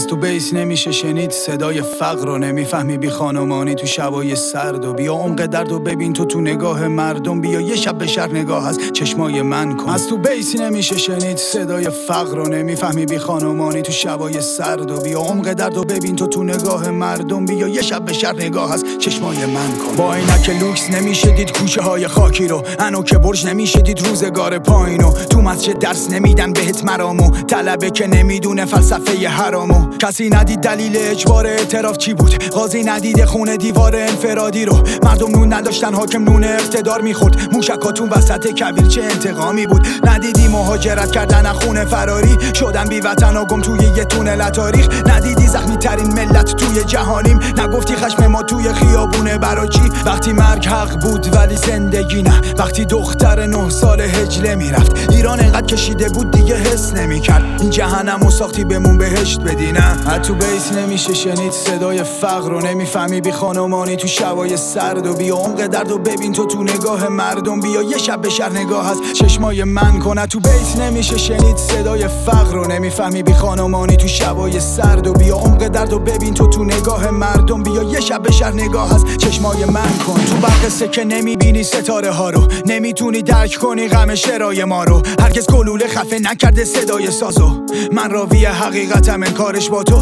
از 0.00 0.06
تو 0.06 0.16
بیس 0.16 0.54
نمیشه 0.54 0.92
شنید 0.92 1.30
صدای 1.30 1.82
فقر 1.82 2.26
رو 2.26 2.38
نمی‌فهمی. 2.38 2.98
بی 2.98 3.10
خانمانی 3.10 3.74
تو 3.74 3.86
شبای 3.86 4.36
سرد 4.36 4.84
و 4.84 4.92
بیا 4.92 5.14
عمق 5.14 5.46
درد 5.46 5.72
و 5.72 5.78
ببین 5.78 6.12
تو 6.12 6.24
تو 6.24 6.40
نگاه 6.40 6.88
مردم. 6.88 7.40
بیا 7.40 7.60
یه 7.60 7.76
شب 7.76 7.98
به 7.98 8.06
شهر 8.06 8.30
نگاه 8.30 8.68
از 8.68 8.78
چشمای 8.92 9.42
من 9.42 9.76
کن. 9.76 9.90
از 9.90 10.08
تو 10.08 10.18
بیسی 10.18 10.58
نمیشه 10.58 10.98
شنید 10.98 11.36
صدای 11.36 11.90
فقر 11.90 12.36
رو 12.36 12.48
نمی‌فهمی. 12.48 13.06
بی 13.06 13.18
خانمانی 13.18 13.82
تو 13.82 13.92
شبای 13.92 14.40
سرد 14.40 14.90
و 14.90 15.00
بیا 15.00 15.20
عمق 15.20 15.52
درد 15.52 15.76
و 15.76 15.84
ببین 15.84 16.16
تو 16.16 16.26
تو 16.26 16.44
نگاه 16.44 16.90
مردم. 16.90 17.46
بیا 17.46 17.68
یه 17.68 17.82
شب 17.82 18.04
به 18.04 18.12
شهر 18.12 18.34
نگاه 18.34 18.72
از 18.72 18.84
چشمای 18.98 19.46
من 19.46 19.72
کن. 19.72 19.96
با 19.96 20.14
عینک 20.14 20.50
لوکس 20.60 20.90
نمیشه 20.90 21.30
دید 21.30 21.52
کوچه 21.52 21.82
های 21.82 22.08
خاکی 22.08 22.48
رو. 22.48 22.62
از 22.78 23.02
نوک 23.02 23.18
برج 23.18 23.46
نمیشه 23.46 23.80
دید 23.80 24.06
روزگار 24.06 24.58
پایینو 24.58 25.12
تو 25.12 25.40
مسجد 25.40 25.78
درس 25.78 26.10
نمیدن 26.10 26.52
بهت 26.52 26.84
مرامو. 26.84 27.30
طلبه 27.30 27.90
که 27.90 28.06
نمی‌دونه 28.06 28.64
فلسفه 28.64 29.28
حرامو. 29.28 29.89
کسی 29.98 30.30
ندید 30.30 30.60
دلیل 30.60 30.92
اجبار 30.96 31.46
اعتراف 31.46 31.98
چی 31.98 32.14
بود؟ 32.14 32.44
قاضی 32.44 32.82
ندید 32.82 33.24
خونه 33.24 33.56
دیوار 33.56 33.96
انفرادی 33.96 34.64
رو. 34.64 34.82
مردم 35.02 35.30
نون 35.30 35.52
نداشتن 35.52 35.94
حاکم 35.94 36.24
نون 36.24 36.44
اقتدار 36.44 37.00
می‌خورد. 37.00 37.36
موشکاتون 37.52 38.08
وسط 38.08 38.46
کبیر 38.46 38.86
چه 38.86 39.02
انتقامی 39.02 39.66
بود؟ 39.66 39.86
ندیدی 40.04 40.48
مهاجرت 40.48 41.12
کردن 41.12 41.52
خونه 41.52 41.84
فراری؟ 41.84 42.38
شدن 42.54 42.84
بی 42.84 43.00
وطن 43.00 43.36
و 43.36 43.44
گم 43.44 43.60
توی 43.60 43.78
یه 43.96 44.04
تونل 44.04 44.50
تاریخ؟ 44.50 44.88
ندیدی 45.06 45.46
زخمی 45.46 45.76
ترین 45.76 46.12
ملت 46.12 46.56
توی 46.56 46.84
جهانیم؟ 46.84 47.40
نگفتی 47.58 47.94
خشم 47.94 48.26
ما 48.26 48.42
توی 48.42 48.72
خیابونه 48.72 49.38
برای 49.38 49.68
چی؟ 49.68 49.80
وقتی 50.06 50.32
مرگ 50.32 50.66
حق 50.66 51.00
بود 51.00 51.36
ولی 51.36 51.56
زندگی 51.56 52.22
نه. 52.22 52.40
وقتی 52.58 52.84
دختر 52.84 53.46
نه 53.46 53.70
سال 53.70 54.00
هجله 54.00 54.54
می‌رفت. 54.54 55.10
ایران 55.10 55.40
انقدر 55.40 55.66
کشیده 55.66 56.08
بود 56.08 56.30
دیگه 56.30 56.56
حس 56.56 56.92
نمی‌کرد. 56.92 57.44
این 57.60 57.70
جهنم 57.70 58.22
و 58.22 58.30
ساختی 58.30 58.64
بمون 58.64 58.98
بهشت 58.98 59.40
بدی 59.40 59.72
نه. 59.80 60.18
تو 60.18 60.34
بیس 60.34 60.72
نمیشه 60.72 61.14
شنید 61.14 61.52
صدای 61.52 62.04
فقر 62.04 62.50
رو 62.50 62.60
نمی‌فهمی. 62.60 63.20
بی 63.20 63.32
خانمانی 63.32 63.96
تو 63.96 64.06
شبای 64.08 64.56
سرد 64.56 65.06
و 65.06 65.14
بیا 65.14 65.36
عمق 65.36 65.66
درد 65.66 65.92
و 65.92 65.98
ببین 65.98 66.32
تو 66.32 66.46
تو 66.46 66.62
نگاه 66.62 67.08
مردم. 67.08 67.60
بیا 67.60 67.82
یه 67.82 67.98
شب 67.98 68.20
به 68.20 68.30
شهر 68.30 68.52
نگاه 68.52 68.86
هست. 68.90 69.12
چشمای 69.12 69.64
من 69.64 69.98
کنه 69.98 70.26
تو 70.26 70.40
بیت 70.40 70.76
نمیشه 70.80 71.18
شنید 71.18 71.56
صدای 71.56 72.08
فقر 72.08 72.54
رو 72.54 72.66
نمی‌فهمی. 72.66 73.22
بی 73.22 73.32
خانمانی 73.32 73.96
تو 73.96 74.08
شبای 74.08 74.60
سرد 74.60 75.06
و 75.06 75.12
بیا 75.12 75.36
عمق 75.36 75.68
درد 75.68 75.92
و 75.92 75.98
ببین 75.98 76.34
تو 76.34 76.46
تو 76.46 76.64
نگاه 76.64 77.10
مردم. 77.10 77.62
بیا 77.62 77.82
یه 77.82 78.00
شب 78.00 78.22
به 78.22 78.32
شهر 78.32 78.52
نگاه 78.52 78.94
هست. 78.94 79.16
چشمای 79.16 79.64
من 79.64 79.98
کن. 80.06 80.20
تو 80.24 80.36
برق 80.36 80.90
که 80.90 81.04
نمی‌بینی 81.04 81.62
ستاره 81.62 82.10
ها 82.10 82.30
رو. 82.30 82.46
نمی‌تونی 82.66 83.22
درک 83.22 83.54
کنی 83.54 83.88
غم 83.88 84.14
شرای 84.14 84.64
ما 84.64 84.84
رو. 84.84 85.02
هرگز 85.20 85.46
گلوله 85.46 85.86
خفه 85.86 86.18
نکرده 86.18 86.64
صدای 86.64 87.10
سازو. 87.10 87.50
من 87.92 88.10
راوی 88.10 88.44
حقیقتم. 88.44 89.22
انکارش 89.22 89.69
با 89.70 89.82
تو 89.82 90.00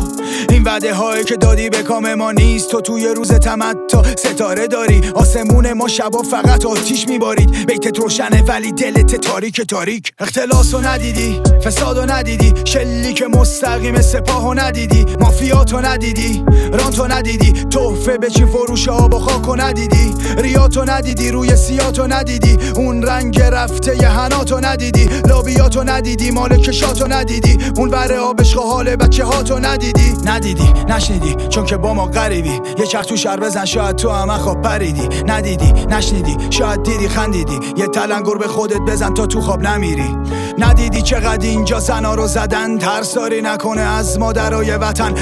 این 0.50 0.64
وعده 0.64 0.94
هایی 0.94 1.24
که 1.24 1.36
دادی 1.36 1.70
به 1.70 1.82
کام 1.82 2.14
ما 2.14 2.32
نیست 2.32 2.70
تو 2.70 2.80
توی 2.80 3.08
روز 3.08 3.32
تمتا 3.32 4.02
ستاره 4.16 4.66
داری 4.66 5.00
آسمون 5.14 5.72
ما 5.72 5.88
شبا 5.88 6.22
فقط 6.22 6.66
آتیش 6.66 7.08
میبارید 7.08 7.66
بیتت 7.66 7.98
روشنه 7.98 8.42
ولی 8.42 8.72
دلت 8.72 9.14
تاریک 9.16 9.60
تاریک 9.60 10.12
اختلاس 10.18 10.74
رو 10.74 10.80
ندیدی 10.80 11.40
فساد 11.64 11.98
رو 11.98 12.10
ندیدی 12.10 12.54
شلیک 12.64 13.22
مستقیم 13.22 14.00
سپاه 14.00 14.44
رو 14.44 14.54
ندیدی 14.54 15.06
مافیات 15.20 15.72
رو 15.72 15.80
ندیدی 15.80 16.44
رانتو 16.72 17.06
ندیدی 17.06 17.52
تحفه 17.52 18.18
به 18.18 18.30
چی 18.30 18.44
فروش 18.44 18.88
آب 18.88 19.14
و 19.14 19.18
خاک 19.18 19.44
رو 19.44 19.56
ندیدی 19.56 20.14
ریاتو 20.38 20.84
ندیدی 20.84 21.30
روی 21.30 21.56
سیاتو 21.56 22.06
ندیدی 22.06 22.58
اون 22.74 23.02
رنگ 23.02 23.40
رفته 23.40 23.96
یه 23.96 24.08
هناتو 24.08 24.60
ندیدی 24.60 25.08
لابیاتو 25.28 25.84
ندیدی 25.84 26.30
مال 26.30 26.56
کشاتو 26.56 27.06
ندیدی 27.06 27.58
اون 27.76 27.90
بره 27.90 28.18
آبشق 28.18 28.58
حال 28.58 28.96
بچه 28.96 29.24
هاتو 29.24 29.57
ندیدی؟ 29.58 30.12
ندیدی. 30.24 30.72
نشنیدی. 30.88 31.36
چون 31.48 31.64
که 31.64 31.76
با 31.76 31.94
ما 31.94 32.06
غریبی. 32.06 32.60
یه 32.78 32.86
چرخ 32.86 33.06
تو 33.06 33.16
شر 33.16 33.40
بزن 33.40 33.64
شاید 33.64 33.96
تو 33.96 34.10
هم. 34.10 34.38
خواب 34.38 34.62
پریدی. 34.62 35.08
ندیدی. 35.26 35.72
نشنیدی. 35.72 36.36
شاید 36.50 36.82
دیدی 36.82 37.08
خندیدی. 37.08 37.60
یه 37.76 37.86
تلنگر 37.86 38.34
به 38.34 38.48
خودت 38.48 38.80
بزن 38.80 39.14
تا 39.14 39.26
تو 39.26 39.40
خواب 39.40 39.62
نمیری. 39.62 40.16
ندیدی 40.58 41.02
چقدر 41.02 41.46
اینجا 41.46 41.80
زنا 41.80 42.14
رو 42.14 42.26
زدن؟ 42.26 42.78
ترساری 42.78 43.42
نکنه 43.42 43.80
از 43.80 44.18
مادرای 44.18 44.70
وطن. 44.70 45.14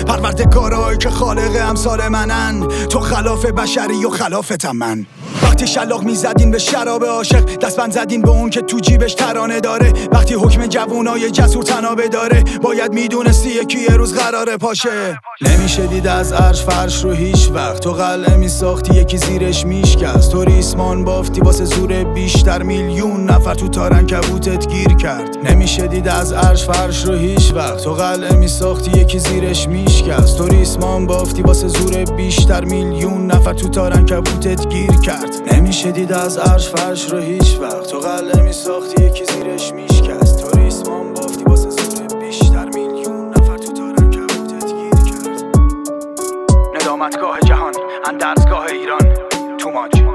کارهایی 0.44 0.98
که 0.98 1.10
خالق 1.10 1.68
امثال 1.68 2.08
منن. 2.08 2.68
تو 2.90 3.00
خلاف 3.00 3.46
بشری 3.46 4.04
و 4.04 4.10
خلافتم 4.10 4.76
من 4.76 5.06
وقتی 5.42 5.66
شلاق 5.66 6.02
می‌زدین 6.02 6.50
به 6.50 6.58
شراب 6.58 7.04
عاشق 7.04 7.58
دستبند 7.58 7.92
زدین 7.92 8.22
به 8.22 8.30
اون 8.30 8.50
که 8.50 8.60
تو 8.60 8.80
جیبش 8.80 9.14
ترانه 9.14 9.60
داره. 9.60 9.92
وقتی 10.12 10.34
حکم 10.34 10.66
جوونای 10.66 11.30
جسور 11.30 11.62
تنابه 11.62 12.08
داره 12.08 12.44
باید 12.62 12.92
می‌دونستی 12.92 13.48
یکی 13.48 13.78
یه 13.78 13.96
روز 13.96 14.14
قراره 14.14 14.56
پاشه. 14.56 15.20
نمیشه 15.40 15.86
دید 15.86 16.06
از 16.06 16.32
عرش 16.32 16.62
فرش 16.62 17.04
رو 17.04 17.12
هیچ 17.12 17.50
وقت. 17.54 17.80
تو 17.80 17.92
قلعه 17.92 18.36
میساختی 18.36 18.94
یکی 18.94 19.18
زیرش 19.18 19.66
میشکست. 19.66 20.32
تو 20.32 20.44
ریسمان 20.44 21.04
بافتی 21.04 21.40
واسه 21.40 21.64
زور 21.64 22.04
بیشتر 22.04 22.62
میلیون 22.62 23.30
نفر 23.30 23.54
تو 23.54 23.68
تارن 23.68 24.06
کبوتت 24.06 24.68
گیر 24.68 24.94
کرد. 24.94 25.25
نمیشه 25.44 25.86
دید 25.86 26.08
از 26.08 26.32
عرش 26.32 26.64
فرش 26.64 27.04
رو 27.04 27.14
هیچ 27.14 27.52
وقت. 27.54 27.84
تو 27.84 27.92
قلعه 27.92 28.36
میساختی 28.36 28.90
یکی 29.00 29.18
زیرش 29.18 29.68
میشکست. 29.68 30.38
تو 30.38 30.46
ریسمان 30.46 31.06
بافتی 31.06 31.42
واسه 31.42 31.68
زور 31.68 32.04
بیشتر 32.04 32.64
میلیون 32.64 33.26
نفر 33.26 33.54
تو 33.54 33.68
تارن 33.68 34.06
کبوتت 34.06 34.68
گیر 34.68 34.92
کرد. 34.92 35.54
نمیشه 35.54 35.90
دید 35.90 36.12
از 36.12 36.38
عرش 36.38 36.68
فرش 36.68 37.10
رو 37.10 37.18
هیچ 37.18 37.58
وقت. 37.60 37.86
تو 37.86 37.98
قلعه 37.98 38.42
میساختی 38.42 39.04
یکی 39.04 39.24
زیرش 39.24 39.72
میشکست. 39.72 40.40
تو 40.40 40.58
ریسمان 40.58 41.14
بافتی 41.14 41.44
واسه 41.44 41.70
زور 41.70 42.18
بیشتر 42.20 42.68
میلیون 42.74 43.28
نفر 43.28 43.56
تو 43.58 43.72
تارن 43.72 44.10
کبوتت 44.10 44.66
گیر 44.66 45.12
کرد. 45.12 45.44
ندامتگاه 46.74 47.40
جهان 47.40 47.72
اندرزگاه 48.08 48.66
ایران. 48.66 49.14
تو 49.58 49.70
ماج 49.70 50.05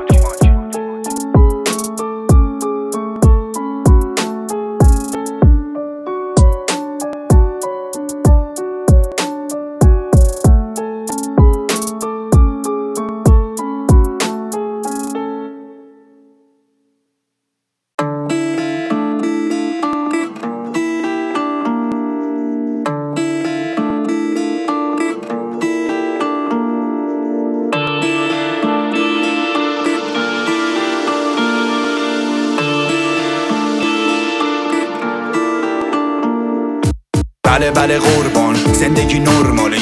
بله 38.00 38.21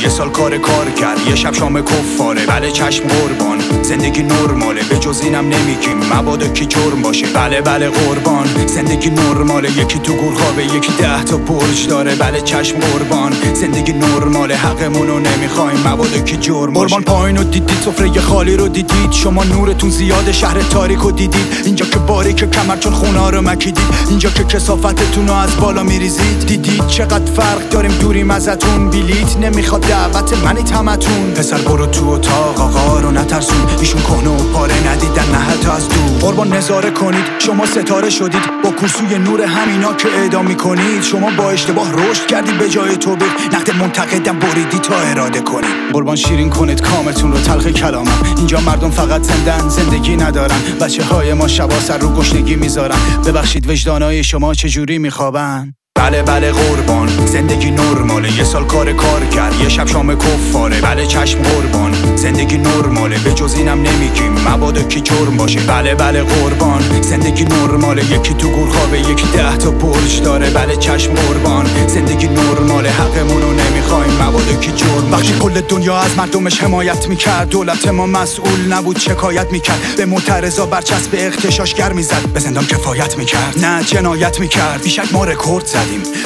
یه 0.02 0.10
سال 0.10 0.30
کار 0.30 0.58
کار 0.58 0.90
کرد 0.92 1.28
یه 1.28 1.36
شب 1.36 1.54
شام 1.54 1.82
کفاره 1.82 2.46
بله 2.46 2.72
چشم 2.72 3.04
قربان. 3.08 3.60
زندگی 3.84 4.24
نرماله 4.24 4.84
به 4.84 4.98
جز 4.98 5.22
اینم 5.22 5.46
نمیگیم. 5.50 5.98
مبادا 6.14 6.48
کی 6.48 6.66
جرم 6.66 7.02
باشه؟ 7.02 7.26
بله 7.26 7.62
بله 7.62 7.90
قربان. 7.90 8.48
زندگی 8.68 9.10
نرماله 9.10 9.70
یکی 9.72 10.00
تو 10.00 10.14
گور 10.14 10.34
خوابه 10.34 10.66
یکی 10.66 10.92
ده 11.00 11.24
تا 11.24 11.38
برج 11.38 11.88
داره 11.88 12.16
بله 12.16 12.42
چشم 12.42 12.80
قربان. 12.80 13.34
زندگی 13.54 13.94
نرماله 13.94 14.56
حقمونو 14.56 15.20
نمی‌خوایم. 15.20 15.88
مبادا 15.88 16.20
کی 16.20 16.38
جرم 16.38 16.74
باشه؟ 16.74 16.96
قربان 16.96 17.04
پایین 17.04 17.38
رو 17.38 17.44
دیدید 17.44 17.78
سفره 17.86 18.20
خالی 18.22 18.56
رو 18.58 18.68
دیدید. 18.68 19.12
شما 19.12 19.44
نورتون 19.44 19.90
زیاد 19.90 20.32
شهر 20.32 20.62
تاریک 20.62 21.00
رو 21.00 21.12
دیدید. 21.12 21.62
اینجا 21.66 21.86
که 21.86 22.00
باریک 22.00 22.52
کمر 22.52 22.78
چون 22.78 22.94
خونه 22.94 23.30
رو 23.30 23.42
مکیدید. 23.42 23.84
اینجا 24.10 24.30
که 24.30 24.44
کسافتتون 24.44 25.28
رو 25.28 25.34
از 25.34 25.58
بالا 25.58 25.84
میریزید. 25.84 26.46
دیدید 26.48 26.88
چقدر 26.88 27.32
فرق 27.32 27.70
داریم 27.70 27.92
دوریم 27.92 28.32
ازتون. 28.32 28.90
بیلیت 28.90 29.38
نمی‌خواد 29.38 29.89
دعوت 29.90 30.44
منی 30.44 30.64
تمتون. 30.64 31.32
پسر 31.32 31.58
برو 31.58 31.86
تو 31.86 32.10
اتاق 32.10 32.62
آقا 32.62 33.00
رو 33.00 33.12
نترسون. 33.12 33.68
ایشون 33.80 34.02
کنه 34.02 34.30
و 34.30 34.54
پاره 34.54 34.88
ندیدن 34.88 35.32
نه 35.32 35.38
حتی 35.38 35.70
از 35.70 35.90
دور. 35.90 36.20
قربان 36.22 36.54
نظاره 36.54 36.92
کنید 36.92 37.24
شما 37.40 37.66
ستاره 37.66 38.10
شدید. 38.10 38.42
با 38.64 38.72
کرسوی 38.72 39.18
نور 39.18 39.42
همینا 39.42 39.94
که 39.94 40.08
اعدام 40.08 40.48
می‌کنید. 40.48 41.02
شما 41.04 41.30
با 41.38 41.52
اشتباه 41.52 41.94
رشد 41.94 42.26
کردید 42.26 42.58
به 42.58 42.70
جای 42.70 42.98
توبه 42.98 43.26
نقد 43.54 43.76
منتقدم 43.76 44.40
بریدی 44.40 44.80
تا 44.80 44.96
اراده 44.96 45.42
کنید. 45.42 45.94
قربان 45.94 46.16
شیرین 46.16 46.50
کنید 46.50 46.82
کامتون 46.82 47.32
رو 47.32 47.40
تلخ 47.40 47.68
کلامم. 47.68 48.24
اینجا 48.38 48.60
مردم 48.60 48.90
فقط 48.90 49.22
زندن 49.22 49.70
زندگی 49.70 50.16
ندارن. 50.16 50.62
بچه 50.82 51.04
های 51.04 51.34
ما 51.34 51.48
شبا 51.48 51.80
سر 51.80 51.98
رو 51.98 52.10
گشنگی 52.10 52.56
می‌ذارن. 52.56 52.98
ببخشید 53.26 53.70
وجدانای 53.70 54.24
شما 54.24 54.54
چجوری 54.54 54.98
میخوابن؟ 54.98 55.74
بله 56.00 56.24
بله 56.24 56.52
قربان. 56.52 57.10
زندگی 57.26 57.72
نرماله 57.72 58.38
یه 58.38 58.44
سال 58.44 58.66
کار 58.66 58.94
کار 58.94 59.26
کرد. 59.26 59.56
یه 59.62 59.70
شب 59.70 59.88
شام 59.88 60.16
کفاره 60.16 60.82
بله 60.82 61.06
چشم 61.06 61.42
قربان. 61.42 62.16
زندگی 62.16 62.58
نرماله 62.58 63.18
به 63.18 63.34
جز 63.34 63.54
اینم 63.54 63.82
نمیگیم. 63.82 64.32
مبادا 64.48 64.82
کی 64.84 65.02
جرم 65.02 65.38
باشه. 65.38 65.60
بله 65.60 65.96
بله 65.96 66.24
قربان. 66.24 67.02
زندگی 67.02 67.44
نرماله 67.44 68.06
یکی 68.06 68.34
تو 68.34 68.50
گور 68.50 68.70
خوابه 68.70 69.00
یکی 69.00 69.28
ده 69.34 69.58
تا 69.58 69.72
برج 69.72 70.22
داره. 70.22 70.50
بله 70.50 70.76
چشم 70.76 71.14
قربان. 71.14 71.88
زندگی 71.88 72.28
نرماله 72.28 72.90
حقمونو 72.90 73.54
نمی‌خوایم. 73.54 74.12
مبادا 74.24 74.54
کی 74.62 74.72
جرم 74.72 75.12
وقتی 75.12 75.34
کل 75.40 75.62
دنیا 75.62 75.98
از 75.98 76.18
مردمش 76.18 76.64
حمایت 76.64 77.08
می‌کرد 77.08 77.50
دولت 77.50 77.88
ما 77.88 78.06
مسئول 78.06 78.74
نبود 78.74 79.00
شکایت 79.00 79.52
می‌کرد. 79.52 79.80
به 79.98 80.06
معترضا 80.06 80.66
برچسب 80.66 81.10
اختشاشگر 81.14 81.94
می‌زد. 81.94 82.22
به 82.34 82.40
زندان 82.40 82.66
کفایت 82.66 83.18
می‌کرد. 83.18 83.66
نه 83.66 83.84
جنایت 83.84 84.40
می‌کرد. 84.40 84.82
بیشک 84.84 85.14
ما 85.14 85.26
رکورد 85.26 85.66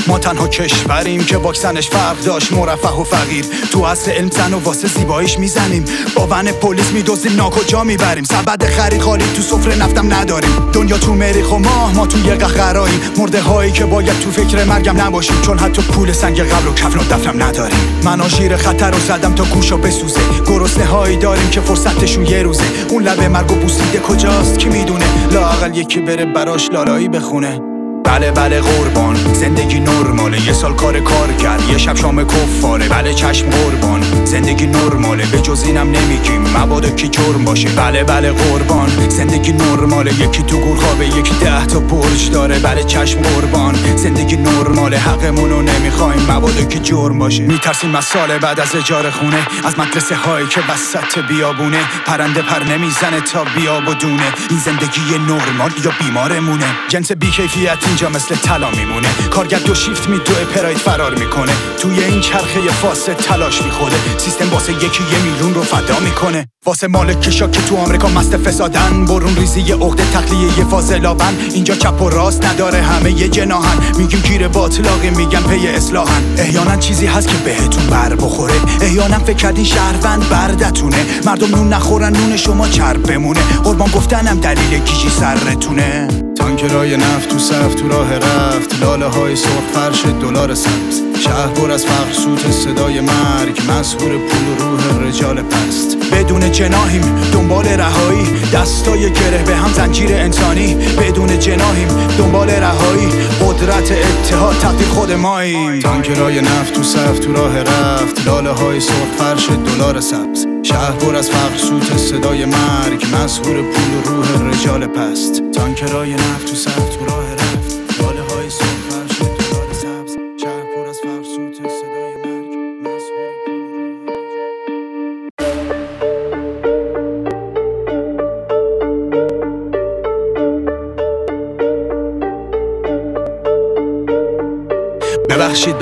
ما 0.08 0.20
تنها 0.20 0.48
کشوریم 0.48 1.24
که 1.24 1.38
واکسنش 1.38 1.90
فرق 1.90 2.24
داشت 2.24 2.54
مرفه 2.54 2.90
و 2.90 3.04
فقیر. 3.04 3.46
تو 3.72 3.84
اصل 3.84 4.12
علم 4.12 4.30
زن 4.30 4.54
و 4.54 4.60
واسه 4.60 4.88
زیباییش 4.88 5.40
می‌زنیم. 5.40 5.86
با 6.16 6.28
ون 6.32 6.52
پلیس 6.52 6.92
میدوزیم 6.92 7.36
ناکجا 7.36 7.84
می‌بریم. 7.84 8.24
سبد 8.24 8.66
خرید 8.66 9.02
خالی 9.02 9.24
تو 9.36 9.42
سفره 9.42 9.76
نفتم 9.76 10.14
نداریم. 10.14 10.50
دنیا 10.74 10.98
تو 10.98 11.14
مریخ 11.14 11.52
و 11.52 11.58
ماه 11.58 11.96
ما 11.96 12.08
تو 12.08 12.20
یه 12.26 12.36
قهقراییم. 12.36 13.00
مرده 13.18 13.42
هایی 13.42 13.72
که 13.72 13.86
باید 13.86 14.20
تو 14.20 14.32
فکر 14.32 14.64
مرگم 14.64 15.02
نباشیم. 15.02 15.42
چون 15.42 15.60
حتی 15.60 15.82
پول 15.82 16.12
سنگ 16.12 16.42
قبل 16.42 16.68
و 16.68 16.74
کفن 16.74 17.00
و 17.00 17.04
دفنم 17.04 17.44
نداریم. 17.44 17.78
من 18.04 18.22
آژیر 18.22 18.58
خطر 18.58 18.92
رو 18.92 19.00
زدم 19.00 19.36
تا 19.36 19.44
گوشا 19.44 19.78
بسوزه. 19.78 20.20
گرسنه 20.48 20.86
هایی 20.86 21.18
داریم 21.18 21.50
که 21.50 21.62
فرصتشون 21.62 22.26
یه 22.26 22.44
روزه. 22.44 22.64
اون 22.90 23.04
لبه 23.04 23.28
مرگ 23.28 23.52
و 23.52 23.56
بوسیده 23.56 24.00
کجاست؟ 24.00 24.60
کی 24.60 24.70
می‌دونه؟ 24.70 25.06
لاقل 25.32 25.78
یکی 25.78 26.00
بره 26.00 26.26
براش 26.26 26.70
لالایی 26.70 27.10
بخونه. 27.10 27.73
بله 28.04 28.32
بله 28.32 28.62
قربان. 28.62 29.16
زندگی 29.34 29.80
نرماله. 29.80 30.46
یه 30.46 30.54
سال 30.54 30.74
کار 30.76 31.00
کار 31.00 31.34
کرد. 31.34 31.70
یه 31.70 31.78
شب 31.78 31.96
شام 31.96 32.24
کفاره. 32.24 32.90
بله 32.90 33.14
چشم 33.14 33.50
قربان. 33.50 34.26
زندگی 34.26 34.66
نرماله. 34.66 35.26
به 35.26 35.42
جز 35.42 35.64
اینم 35.64 35.92
نمیگیم. 35.92 36.42
مبادا 36.58 36.90
کی 36.90 37.08
جرم 37.08 37.46
باشه. 37.46 37.70
بله 37.70 38.04
بله 38.04 38.32
قربان. 38.32 39.10
زندگی 39.10 39.52
نرماله. 39.52 40.14
یکی 40.14 40.44
تو 40.44 40.58
گور 40.58 40.78
خوابه 40.78 41.08
یکی 41.08 41.36
ده 41.42 41.66
تا 41.66 41.80
برج 41.80 42.32
داره. 42.32 42.60
بله 42.60 42.84
چشم 42.84 43.22
قربان. 43.22 43.76
زندگی 43.96 44.36
نرماله. 44.36 44.98
حقمونو 44.98 45.62
نمی‌خوایم. 45.62 46.32
مبادا 46.32 46.64
کی 46.64 46.80
جرم 46.80 47.20
باشه. 47.20 47.44
میترسیم 47.44 47.96
از 47.96 48.06
سال 48.06 48.38
بعد 48.38 48.60
از 48.60 48.76
اجاره 48.76 49.12
خونه. 49.12 49.48
از 49.64 49.80
مدرسه 49.80 50.16
هایی 50.16 50.48
که 50.48 50.62
وسط 50.74 51.20
بیابونه. 51.28 51.80
پرنده 52.06 52.42
پر 52.42 52.64
نمی‌زنه 52.64 53.22
تا 53.22 53.44
بیاب 53.56 53.88
و 53.88 53.94
دونه 53.94 54.34
این 54.50 54.60
زندگی 54.60 55.18
نرمال 55.28 55.72
یا 55.86 55.92
بیمارمونه. 56.00 56.66
جنس 56.90 57.12
بیکیفیت 57.12 57.78
اینجا 57.94 58.10
مثل 58.10 58.36
طلا 58.36 58.72
میمونه. 58.72 59.08
کارگر 59.32 59.60
دو 59.60 59.76
شیفت 59.76 60.10
میدوه 60.10 60.44
پراید 60.56 60.78
فرار 60.78 61.16
می‌کنه. 61.16 61.52
توی 61.78 62.04
این 62.04 62.22
چرخه 62.22 62.60
فاسد 62.82 63.18
تلاش 63.18 63.62
می‌خوره. 63.62 63.96
سیستم 64.18 64.50
واسه 64.50 64.74
یکی 64.74 65.04
یه 65.04 65.24
میلیون 65.24 65.54
رو 65.54 65.62
فدا 65.62 66.00
می‌کنه. 66.00 66.48
واسه 66.66 66.88
مالک 66.88 67.22
کشا 67.22 67.48
که 67.48 67.62
تو 67.62 67.78
آمریکا 67.78 68.08
مست 68.08 68.38
فسادن. 68.38 69.06
برون 69.06 69.36
ریزی 69.36 69.72
عقده 69.72 70.04
تخلیه 70.14 70.60
یه 70.60 70.66
فاضلابن 70.66 71.38
اینجا 71.54 71.76
چپ 71.76 72.02
و 72.02 72.10
راست 72.10 72.46
نداره 72.46 72.82
همه 72.82 73.12
یه 73.12 73.30
جناهن 73.30 73.98
میگیم 73.98 74.20
گیر 74.20 74.48
باطلاقی 74.48 75.10
میگن 75.10 75.42
پی 75.42 75.68
اصلاحن. 75.68 76.36
احیانا 76.38 76.78
چیزی 76.78 77.06
هست 77.06 77.28
که 77.28 77.38
بهتون 77.38 77.86
بر 77.88 78.16
بخوره. 78.16 78.56
احیانا 78.82 79.20
فکر 79.20 79.38
کردین 79.38 79.66
شهروند 79.66 80.30
بردتونه. 80.30 81.06
مردم 81.26 81.56
نون 81.56 81.74
نخورن 81.74 82.14
نون 82.14 82.38
شما 82.38 82.68
چرب 82.68 83.12
بمونه. 83.12 83.42
قربان 83.64 83.92
گفتنم 83.92 84.40
دلیل 84.40 84.80
گیجی 84.80 85.10
سرتونه. 85.10 86.08
تانکرای 86.44 86.98
نفت 86.98 87.30
تو 87.30 87.40
صف 87.40 87.76
تو 87.76 87.88
راه 87.88 88.14
رفت. 88.14 88.84
لاله 88.84 89.06
های 89.06 89.36
سرخ 89.36 89.64
فرش 89.74 90.06
دلار 90.22 90.56
سبز. 90.56 91.02
شهر 91.20 91.48
پر 91.48 91.72
از 91.72 91.86
فقر 91.86 92.12
سوت 92.12 92.52
صدای 92.52 93.02
مرگ. 93.02 93.62
مسهور 93.70 94.18
پول 94.18 94.68
و 94.68 94.72
روح 94.72 95.08
رجال 95.08 95.42
پست. 95.42 95.98
بدون 96.14 96.52
جناهیم 96.52 97.02
دنبال 97.34 97.66
رهایی. 97.66 98.28
دستای 98.54 99.00
گره 99.00 99.44
به 99.46 99.56
هم 99.56 99.74
زنجیر 99.74 100.14
انسانی. 100.14 100.76
بدون 100.76 101.40
جناهیم 101.40 101.88
دنبال 102.18 102.50
رهایی. 102.50 103.10
قدرت 103.42 103.92
اتحاد 103.92 104.56
تقدیر 104.58 104.88
خود 104.88 105.12
ماییم. 105.12 105.80
تانکرای 105.80 106.42
نفت 106.42 106.74
تو 106.74 106.84
صف 106.84 107.20
تو 107.20 107.34
راه 107.34 107.60
رفت. 107.60 108.28
لاله 108.28 108.52
های 108.52 108.80
سرخ 108.80 109.08
فرش 109.18 109.50
دلار 109.50 110.00
سبز. 110.00 110.53
شهر 110.64 110.92
پر 110.92 111.16
از 111.16 111.30
فقر 111.30 111.58
سوت 111.58 111.98
صدای 111.98 112.46
مرگ 112.46 113.06
مسهور 113.16 113.62
پول 113.62 114.04
روح 114.06 114.50
رجال 114.50 114.88
پست. 114.88 115.52
تانکرای 115.52 116.14
نفت 116.14 116.46
تو 116.46 116.56
صف 116.56 116.96
تو 116.96 117.06
راه 117.06 117.23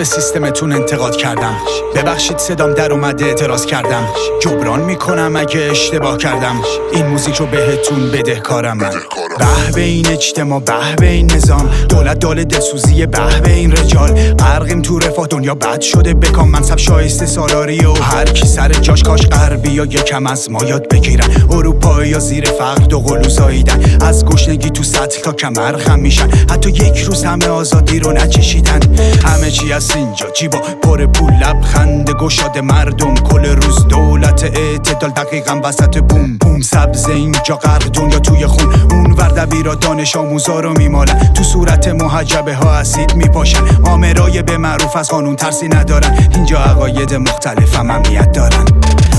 به 0.01 0.05
سیستمتون 0.05 0.71
انتقاد 0.71 1.15
کردم. 1.15 1.57
ببخشید 1.95 2.37
صدام 2.37 2.73
در 2.73 2.91
اومده 2.91 3.25
اعتراض 3.25 3.65
کردم. 3.65 4.07
جبران 4.41 4.79
می‌کنم 4.79 5.35
اگه 5.35 5.61
اشتباه 5.61 6.17
کردم. 6.17 6.61
این 6.91 7.07
موزیک 7.07 7.35
رو 7.35 7.45
بهتون 7.45 8.11
بدهکارم 8.11 8.77
من. 8.77 8.91
به 9.41 9.71
به 9.75 9.81
این 9.81 10.07
اجتماع 10.07 10.59
به 10.59 10.95
به 10.97 11.09
این 11.09 11.31
نظام. 11.31 11.69
دولت 11.89 12.19
دال 12.19 12.43
دلسوزی 12.43 13.05
به 13.05 13.39
به 13.43 13.53
این 13.53 13.71
رجال. 13.71 14.33
غرقیم 14.33 14.81
تو 14.81 14.99
رفاه 14.99 15.27
دنیا 15.27 15.55
بد 15.55 15.81
شده 15.81 16.13
بکام 16.13 16.49
منصب 16.49 16.77
شایسته 16.77 17.25
سالاری 17.25 17.85
و 17.85 17.93
هر 17.93 18.25
کی 18.25 18.47
سر 18.47 18.73
جاش 18.73 19.03
کاش 19.03 19.27
غربی 19.27 19.71
یا 19.71 19.85
یکم 19.85 20.27
از 20.27 20.51
ما 20.51 20.63
یاد 20.63 20.87
بگیرن. 20.87 21.29
اروپایی 21.49 22.11
یا 22.11 22.19
زیر 22.19 22.45
فقر 22.45 22.85
دو 22.85 22.99
قلو 22.99 23.29
زاییدن 23.29 23.97
از 24.01 24.25
گشنگی 24.25 24.69
تو 24.69 24.83
سطل 24.83 25.21
تا 25.21 25.31
کمر 25.31 25.77
خم 25.77 25.99
میشن. 25.99 26.29
حتی 26.51 26.69
یک 26.69 26.97
روز 26.97 27.23
همه 27.23 27.47
آزادی 27.47 27.99
رو 27.99 28.11
نچشیدن. 28.11 28.79
همه 29.25 29.51
چی 29.51 29.73
از 29.73 29.95
اینجا 29.95 30.25
جیبا. 30.29 30.59
پر 30.83 31.05
پول 31.05 31.33
لبخند 31.33 32.09
گشاد 32.09 32.57
مردم. 32.57 33.13
کل 33.13 33.45
روز 33.45 33.87
دولت 33.87 34.43
اعتدال. 34.43 35.09
دقیقا 35.09 35.61
وسط 35.63 35.97
بوم. 35.97 36.37
بوم 36.37 36.61
سبز 36.61 37.09
اینجا 37.09 37.55
غرق 37.55 37.91
دنیا 37.91 38.19
توی 38.19 38.45
خون. 38.47 38.73
اون 38.91 39.11
ور 39.11 39.30
دبیرا 39.31 39.75
دانش 39.75 40.15
آموزا 40.15 40.59
رو 40.59 40.73
میمالن. 40.77 41.33
تو 41.33 41.43
صورت 41.43 41.87
محجبه 41.87 42.55
ها 42.55 42.71
اسید 42.71 43.15
میپاشن. 43.15 43.63
آمرای 43.83 44.41
به 44.41 44.57
معروف 44.57 44.95
از 44.95 45.09
قانون 45.09 45.35
ترسی 45.35 45.67
ندارن. 45.67 46.29
اینجا 46.35 46.59
عقاید 46.59 47.13
مختلف 47.13 47.75
هم 47.75 47.91
امنیت 47.91 48.31
دارن. 48.31 48.65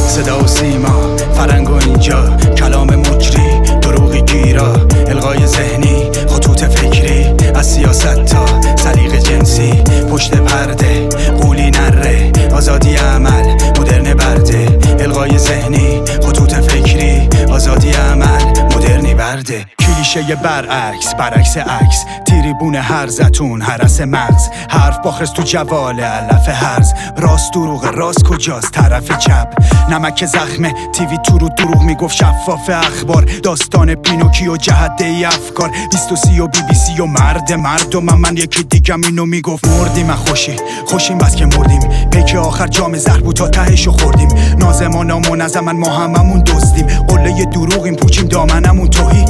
صدا 0.09 0.44
و 0.44 0.46
سیما 0.46 1.16
فرنگ 1.35 1.70
و 1.70 1.75
اینجا. 1.75 2.37
کلام 2.59 2.94
مجری 2.94 3.61
دروغی 3.61 4.20
گیرا. 4.22 4.72
القای 5.09 5.46
ذهنی 5.46 6.11
خطوط 6.29 6.64
فکری. 6.64 7.27
از 7.55 7.66
سیاست 7.66 8.25
تا 8.25 8.46
سلیق 8.77 9.16
جنسی. 9.16 9.72
پشت 10.11 10.37
پرده 10.37 11.09
قولی 11.42 11.70
نره. 11.70 12.33
آزادی 12.55 12.96
عمل 12.96 13.55
مدرن 13.81 14.14
برده. 14.14 14.79
القای 15.01 15.38
ذهنی 15.38 16.03
خطوط 16.22 16.55
فکری. 16.55 17.29
آزادی 17.51 17.90
عمل 17.90 18.44
مدرنی 18.77 19.14
برده. 19.14 19.66
کلیشه 20.02 20.34
برعکس 20.34 21.14
برعکس 21.14 21.56
عکس. 21.56 22.04
تریبون 22.26 22.74
هر 22.74 23.06
زتون 23.06 23.62
هرس 23.62 24.00
مغز. 24.00 24.48
حرف 24.70 24.98
باخرس 24.98 25.30
تو 25.30 25.42
جوال 25.42 26.00
علف 26.00 26.48
هرز. 26.48 26.92
راست 27.16 27.52
دروغ 27.52 27.84
راست 27.84 28.24
کجاست؟ 28.24 28.72
طرف 28.72 29.18
چپ. 29.18 29.48
نمک 29.90 30.26
زخمه 30.26 30.74
تیوی 30.92 31.18
تو 31.18 31.38
رو 31.38 31.48
دروغ 31.48 31.82
می‌گفت 31.82 32.16
شفاف 32.16 32.70
اخبار. 32.70 33.24
داستان 33.42 33.94
پینوکیو 33.94 34.56
جهده 34.56 35.04
ای 35.04 35.24
افکار. 35.24 35.70
23 35.90 36.42
و 36.42 36.48
بی 36.48 36.62
بی 36.68 36.74
سی 36.74 37.00
و 37.00 37.06
مرد 37.06 37.52
مردم. 37.52 38.04
من, 38.04 38.14
من 38.14 38.36
یکی 38.36 38.62
دیگم 38.62 39.00
اینو 39.02 39.26
می‌گفت. 39.26 39.66
مردیم 39.66 40.14
خوشی. 40.14 40.56
خوشیم 40.86 41.18
بس 41.18 41.36
که 41.36 41.46
مردیم. 41.46 41.80
پیک 42.10 42.34
آخر 42.34 42.66
جام 42.66 42.96
زهر 42.96 43.20
بود 43.20 43.36
تا 43.36 43.48
تهشو 43.48 43.92
خوردیم. 43.92 44.28
نازمانا 44.58 45.18
منظمن 45.18 45.76
ما 45.76 45.88
هممون 45.88 46.42
دزدیم. 46.42 46.86
قله 46.86 47.44
دروغیم 47.44 47.94
پوچیم 47.94 48.28
دامنمون 48.28 48.90
توهی. 48.90 49.21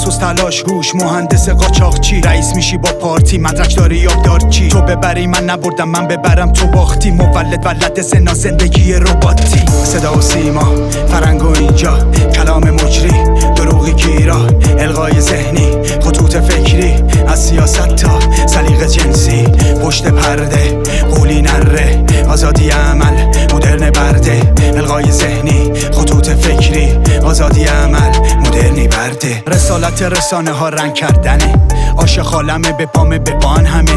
تخصص 0.00 0.18
تلاش 0.18 0.62
هوش 0.62 0.94
مهندس 0.94 1.48
قاچاقچی 1.48 2.20
رئیس 2.20 2.54
میشی 2.54 2.76
با 2.76 2.88
پارتی 2.92 3.38
مدرک 3.38 3.76
داری 3.76 3.96
یاددار 3.96 4.40
چی 4.40 4.68
تو 4.68 4.80
ببری 4.80 5.26
من 5.26 5.44
نبردم 5.44 5.88
من 5.88 6.08
ببرم 6.08 6.52
تو 6.52 6.66
باختی 6.66 7.10
مولد 7.10 7.66
ولد 7.66 8.00
سنا 8.02 8.34
زندگی 8.34 8.92
رباتی. 8.92 9.66
صدا 9.84 10.18
و 10.18 10.20
سیما 10.20 10.74
فرنگ 11.08 11.42
و 11.42 11.56
اینجا 11.58 11.98
کلام 12.34 12.70
مجری. 12.70 13.39
دروغی 13.80 13.92
گیرا 13.92 14.46
القای 14.78 15.20
ذهنی 15.20 15.70
خطوط 16.00 16.36
فکری 16.36 16.94
از 17.28 17.44
سیاست 17.46 17.96
تا 17.96 18.18
سلیق 18.46 18.86
جنسی. 18.86 19.44
پشت 19.82 20.06
پرده 20.06 20.78
قولی 21.14 21.42
نره 21.42 22.04
آزادی 22.28 22.70
عمل 22.70 23.26
مدرن 23.54 23.90
برده. 23.90 24.54
القای 24.76 25.12
ذهنی 25.12 25.72
خطوط 25.92 26.28
فکری 26.28 26.98
آزادی 27.24 27.64
عمل 27.64 28.18
مدرنی 28.46 28.88
برده. 28.88 29.42
رسالت 29.46 30.02
رسانه 30.02 30.52
ها 30.52 30.68
رنگ 30.68 30.94
کردنه. 30.94 31.54
عاشق 31.98 32.22
خالمه 32.22 32.72
به 32.72 32.86
پامه 32.86 33.18
به 33.18 33.32
بان 33.32 33.66
همه. 33.66 33.96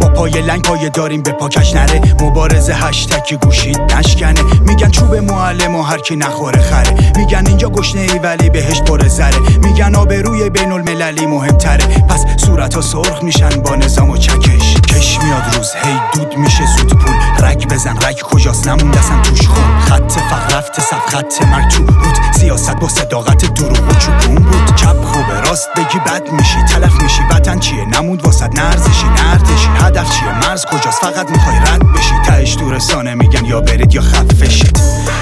با 0.00 0.08
پای 0.08 0.42
لنگ 0.42 0.62
پای 0.62 0.90
داریم 0.90 1.22
به 1.22 1.32
پاکش 1.32 1.74
نره. 1.74 2.00
مبارزه 2.20 2.74
هشتکی 2.74 3.36
گوشید 3.36 3.80
نشکنه. 3.80 4.42
میگن 4.66 4.90
چوب 4.90 5.14
معلم 5.14 5.76
و 5.76 5.82
هر 5.82 5.98
کی 5.98 6.16
نخوره 6.16 6.60
خره. 6.60 7.12
میگن 7.16 7.46
اینجا 7.46 7.70
گشنه 7.70 8.00
ای 8.00 8.18
ولی 8.18 8.50
بهش 8.50 8.80
پر 8.80 9.08
زره 9.22 9.58
میگن 9.58 9.94
آبروی 9.94 10.50
بین 10.50 10.72
المللی 10.72 11.26
مهمتره. 11.26 11.86
پس 11.86 12.24
صورت 12.36 12.74
ها 12.74 12.80
سرخ 12.80 13.22
میشن 13.22 13.48
با 13.48 13.74
نظام 13.76 14.10
و 14.10 14.16
چکش. 14.16 14.74
کش 14.74 15.18
میاد 15.22 15.56
روز. 15.56 15.70
هی 15.84 16.00
دود 16.14 16.38
میشه 16.38 16.66
زود 16.78 16.98
پول. 16.98 17.46
رگ 17.46 17.68
بزن. 17.68 17.96
رگ 17.96 18.20
کجاست؟ 18.20 18.68
نموند 18.68 18.96
اصلا 18.96 19.20
توش 19.22 19.48
خون. 19.48 19.80
خط 19.80 20.12
فقر 20.12 20.56
رفت 20.56 20.80
صف 20.80 21.06
خط 21.06 21.42
مرگ 21.42 21.70
تو 21.70 21.86
رود 21.86 22.18
سیاست 22.32 22.76
با 22.76 22.88
صداقت 22.88 23.54
دروغ 23.54 23.88
و 23.88 23.94
چوبون 23.94 24.34
بود. 24.34 24.74
چپ 24.74 25.04
خوبه. 25.04 25.40
راست 25.40 25.68
بگی 25.76 25.98
بد 26.06 26.32
میشی. 26.32 26.62
تلف 26.62 27.02
میشی. 27.02 27.22
وطن 27.30 27.58
چیه؟ 27.58 27.84
نمود 27.84 28.24
واسد 28.24 28.60
نرزشی 28.60 29.06
نردشی 29.06 29.68
هدف 29.74 30.18
چیه؟ 30.18 30.48
مرز 30.48 30.64
کجاست؟ 30.64 31.00
فقط 31.00 31.30
می‌خوای 31.30 31.56
رد 31.56 31.92
بشی. 31.92 32.14
تهش 32.26 32.54
تو 32.54 32.70
رسانه 32.70 33.14
میگن 33.14 33.44
یا 33.44 33.60
برید 33.60 33.94
یا 33.94 34.00
خفشید 34.00 34.80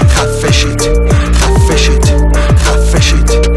خفشید 0.09 0.81
خفشید 1.33 2.31
خفشید 2.57 3.50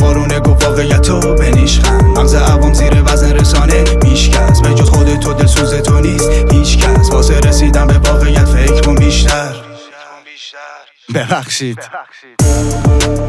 بارونه 0.00 0.40
گو 0.40 0.50
واقعیتو 0.50 1.34
بنیشخن 1.34 2.04
مغز 2.04 2.34
عوام 2.34 2.74
زیر 2.74 3.02
وزن 3.06 3.32
رسانه 3.32 3.84
میشکست. 4.02 4.62
به 4.62 4.74
جز 4.74 4.90
خودت 4.90 5.20
تو 5.20 5.32
دلسوز 5.32 5.74
تو 5.74 6.00
نیست 6.00 6.30
هیچ 6.52 6.78
کس 6.78 7.10
واسه 7.10 7.40
رسیدن 7.40 7.86
به 7.86 7.98
واقعیت 7.98 8.44
فکر 8.44 8.80
کن 8.80 8.94
بیشتر. 8.94 9.54
ببخشید. 11.14 11.78
خشونت 11.78 13.27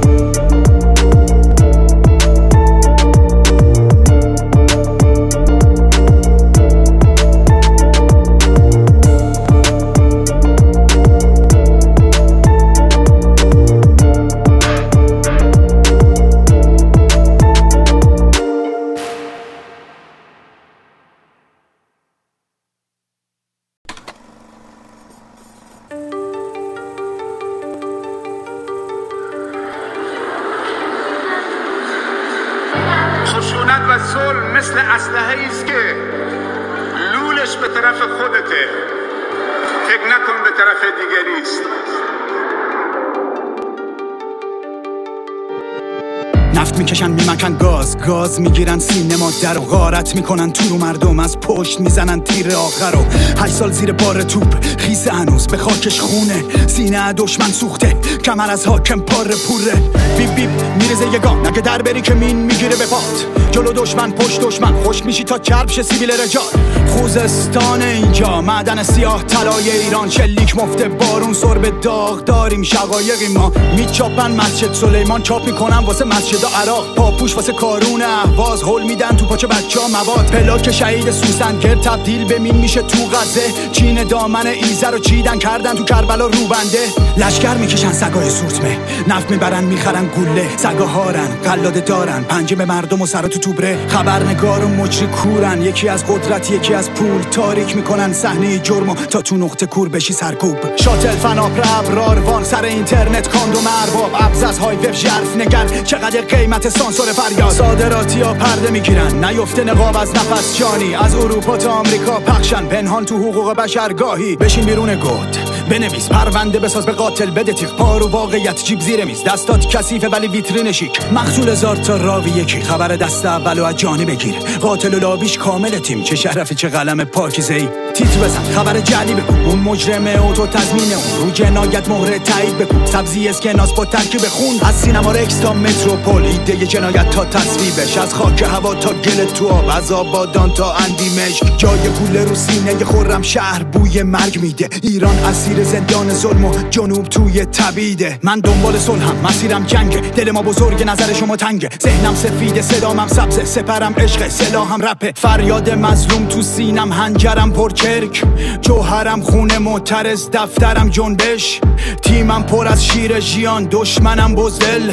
میمکن 47.49 47.65
گاز 47.65 47.97
گاز 47.97 48.41
می‌گیرن 48.41 48.79
سینما. 48.79 49.31
در 49.43 49.57
و 49.57 49.61
غارت 49.61 50.15
می‌کنن 50.15 50.51
تو 50.51 50.69
رو 50.69 50.77
مردم. 50.77 51.19
از 51.19 51.39
پشت 51.39 51.79
می‌زنن 51.79 52.21
تیر 52.21 52.55
آخر 52.55 52.95
و 52.95 53.05
هشت 53.43 53.53
سال 53.53 53.71
زیر 53.71 53.91
بار 53.91 54.21
توپ. 54.21 54.65
خیس 54.77 55.07
هنوز 55.07 55.47
به 55.47 55.57
خاکش 55.57 55.99
خونه. 55.99 56.43
سینه 56.67 57.13
دشمن 57.13 57.51
سوخته. 57.51 57.97
کمر 58.25 58.49
از 58.49 58.67
حاکم 58.67 58.99
پار 58.99 59.27
پوره. 59.27 59.73
بیب 60.17 60.35
بیب 60.35 60.49
میرزه 60.79 61.07
یه 61.13 61.19
گام 61.19 61.47
نگه 61.47 61.61
در 61.61 61.81
بری 61.81 62.01
که 62.01 62.13
مین 62.13 62.37
می‌گیره 62.37 62.75
به 62.75 62.85
پات. 62.85 63.25
جلو 63.51 63.73
دشمن 63.73 64.11
پشت 64.11 64.41
دشمن. 64.41 64.83
خوش 64.83 65.05
میشی 65.05 65.23
تا 65.23 65.37
چرب 65.37 65.69
شه 65.69 65.83
سیبیل 65.83 66.11
رجال. 66.11 66.43
خوزستان 66.87 67.81
اینجا 67.81 68.41
معدن 68.41 68.83
سیاه 68.83 69.23
طلای 69.23 69.69
ایران. 69.69 70.09
شلیک 70.09 70.57
مفته 70.57 70.87
بارون 70.87 71.33
سرب 71.33 71.81
داغ 71.81 72.23
داریم 72.23 72.63
شقایقی 72.63 73.27
ما. 73.27 73.51
میچاپن 73.77 74.31
مسجد 74.31 74.73
سلیمان 74.73 75.21
چاپ 75.21 75.45
می‌کنن 75.45 75.77
واسه 75.77 76.05
مسجد 76.05 76.45
عراق. 76.61 76.95
پاپوش 76.95 77.35
واسه 77.35 77.53
کارون 77.53 78.01
اهواز. 78.01 78.61
هول 78.61 78.83
میدن 78.83 79.09
تو 79.09 79.25
پاچه 79.25 79.47
بچه 79.47 79.79
ها 79.79 79.87
مواد. 79.87 80.25
پلاک 80.25 80.71
شهید 80.71 81.11
سوسنگر 81.11 81.75
تبدیل 81.75 82.25
به 82.25 82.39
مین 82.39 82.55
میشه 82.55 82.81
تو 82.81 82.97
غزه. 82.97 83.53
چین 83.71 84.03
دامن 84.03 84.47
ایزه 84.47 84.87
رو 84.87 84.99
چیدن 84.99 85.39
کردن 85.39 85.73
تو 85.73 85.83
کربلا 85.83 86.25
روبنده. 86.25 86.87
لشکر 87.17 87.53
می‌کشن 87.53 87.91
سگای 87.91 88.29
سورتمه. 88.29 88.77
نفت 89.07 89.31
می‌برن 89.31 89.63
می‌خرن 89.63 90.05
گوله. 90.05 90.57
سگا 90.57 90.85
هارن 90.85 91.27
قلاده 91.27 91.79
دارن. 91.79 92.23
پنجه 92.23 92.55
به 92.55 92.65
مردم 92.65 93.01
و 93.01 93.05
سر 93.05 93.27
توبره 93.39 93.87
خبرنگار 93.87 94.65
و 94.65 94.87
کورن. 95.05 95.61
یکی 95.61 95.89
از 95.89 96.05
قدرت 96.05 96.51
یکی 96.51 96.73
از 96.73 96.91
پول. 96.91 97.21
تاریک 97.21 97.75
می‌کنن 97.75 98.13
صحنه 98.13 98.59
جرمو 98.59 98.95
تا 98.95 99.21
تو 99.21 99.37
نقطه 99.37 99.65
کور 99.65 99.89
بشی 99.89 100.13
سرکوب. 100.13 100.57
شاتل 100.75 101.15
فناپر 101.15 101.63
ابرار 101.79 102.19
وان. 102.19 102.43
سر 102.43 102.63
اینترنت 102.63 103.27
کاندوم 103.27 103.63
ارباب 103.83 104.11
ابز 104.13 104.59
های 104.59 104.75
وب 104.75 104.91
ژرف 104.91 105.37
نگر 105.37 105.83
چقدر 105.83 106.21
قیمت 106.21 106.69
سانسور 106.69 107.05
فریاد. 107.05 107.51
صادراتی 107.51 108.21
ها 108.21 108.33
پرده 108.33 108.71
می‌گیرن. 108.71 109.25
نیفته 109.25 109.63
نقاب 109.63 109.97
از 109.97 110.15
نفس 110.15 110.57
جانی. 110.57 110.95
از 110.95 111.15
اروپا 111.15 111.57
تا 111.57 111.71
آمریکا 111.71 112.19
پخشن. 112.19 112.65
پنهان 112.65 113.05
تو 113.05 113.17
حقوق 113.17 113.53
بشر. 113.55 113.93
گاهی 113.93 114.35
بشین 114.35 114.65
بیرون 114.65 114.95
گود. 114.95 115.48
بنویس. 115.69 116.09
پرونده 116.09 116.59
بساز 116.59 116.85
به 116.85 116.91
قاتل 116.91 117.29
بده 117.29 117.53
تیغ. 117.53 117.75
پارو 117.75 118.07
واقعیت 118.07 118.63
جیب 118.63 118.79
زیر 118.79 119.05
میز. 119.05 119.23
دستات 119.23 119.67
کثیفه 119.67 120.09
ولی 120.09 120.27
ویترین 120.27 120.71
شیک. 120.71 120.99
مخصول 121.11 121.49
هزار 121.49 121.75
تا 121.75 121.97
راوی 121.97 122.31
یکی. 122.31 122.61
خبر 122.61 122.87
دست 122.87 123.25
اولو 123.25 123.63
از 123.63 123.75
جانی 123.75 124.05
بگیر. 124.05 124.35
قاتل 124.61 124.93
و 124.93 124.99
لابیش 124.99 125.37
کامل 125.37 125.79
تیم. 125.79 126.03
چه 126.03 126.15
شرفی 126.15 126.55
چه 126.55 126.69
قلم 126.69 127.03
پاکیزه 127.03 127.53
ای. 127.53 127.67
تیتر 127.93 128.19
بزن. 128.19 128.43
خبر 128.43 128.79
جعلی 128.79 129.13
بگو. 129.13 129.49
اون 129.49 129.59
مجرمه 129.59 130.09
اوتو 130.09 130.47
تضمینه 130.47 130.95
اون. 130.95 131.21
رو 131.21 131.31
جنایت 131.31 131.89
مهره 131.89 132.19
تایید 132.19 132.57
بگو. 132.57 132.85
سبزی 132.85 133.27
اسکناس 133.27 133.73
با 133.73 133.85
ترکیب 133.85 134.21
خون. 134.21 134.69
از 134.69 134.75
سینما 134.75 135.11
رکس 135.11 135.39
تا 135.39 135.53
متروپول. 135.53 136.25
ایده 136.25 136.65
جنایت 136.65 137.09
تا 137.09 137.25
تصویبش. 137.25 137.97
از 137.97 138.13
خاک 138.13 138.41
هوا 138.41 138.75
تا 138.75 138.89
گل 138.89 139.25
تو 139.25 139.47
آب. 139.47 139.69
از 139.69 139.91
آبادان 139.91 140.53
تا 140.53 140.73
اندیمشک. 140.73 141.57
جای 141.57 141.89
گوله 141.99 142.23
رو 142.23 142.35
سینه 142.35 142.85
خورم 142.85 143.21
شهر 143.21 143.63
بوی 143.63 144.03
مرگ 144.03 144.39
میده. 144.41 144.69
ایران 144.83 145.19
اسیر 145.19 145.58
زندان 145.63 146.13
ظلم 146.13 146.45
و 146.45 146.53
جنوب 146.69 147.07
توی 147.07 147.45
تبیده. 147.45 148.19
من 148.23 148.39
دنبال 148.39 148.77
صلحم 148.77 149.15
مسیرم 149.23 149.63
جنگه. 149.63 149.99
دل 149.99 150.31
ما 150.31 150.41
بزرگ 150.41 150.83
نظر 150.83 151.13
شما 151.13 151.35
تنگه. 151.35 151.69
ذهنم 151.83 152.15
سفید 152.15 152.61
صدامم 152.61 153.07
سبزه. 153.07 153.45
سپرم 153.45 153.93
عشق 153.97 154.27
سلاحم 154.27 154.81
رپه. 154.81 155.13
فریاد 155.15 155.69
مظلوم 155.69 156.25
تو 156.25 156.41
سینم 156.41 156.91
هنجرم 156.91 157.51
پرچرک 157.51 158.23
جوهرم 158.61 159.21
خونه 159.21 159.57
معترض 159.57 160.29
دفترم 160.33 160.89
جنبش. 160.89 161.61
تیمم 162.03 162.43
پر 162.43 162.67
از 162.67 162.85
شیر 162.85 163.19
ژیان 163.19 163.67
دشمنم 163.71 164.35
بزدل. 164.35 164.91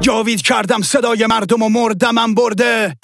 جاوید 0.00 0.42
کردم 0.42 0.82
صدای 0.82 1.26
مردم 1.26 1.62
و 1.62 1.68
مردمم 1.68 2.34
برده. 2.34 2.96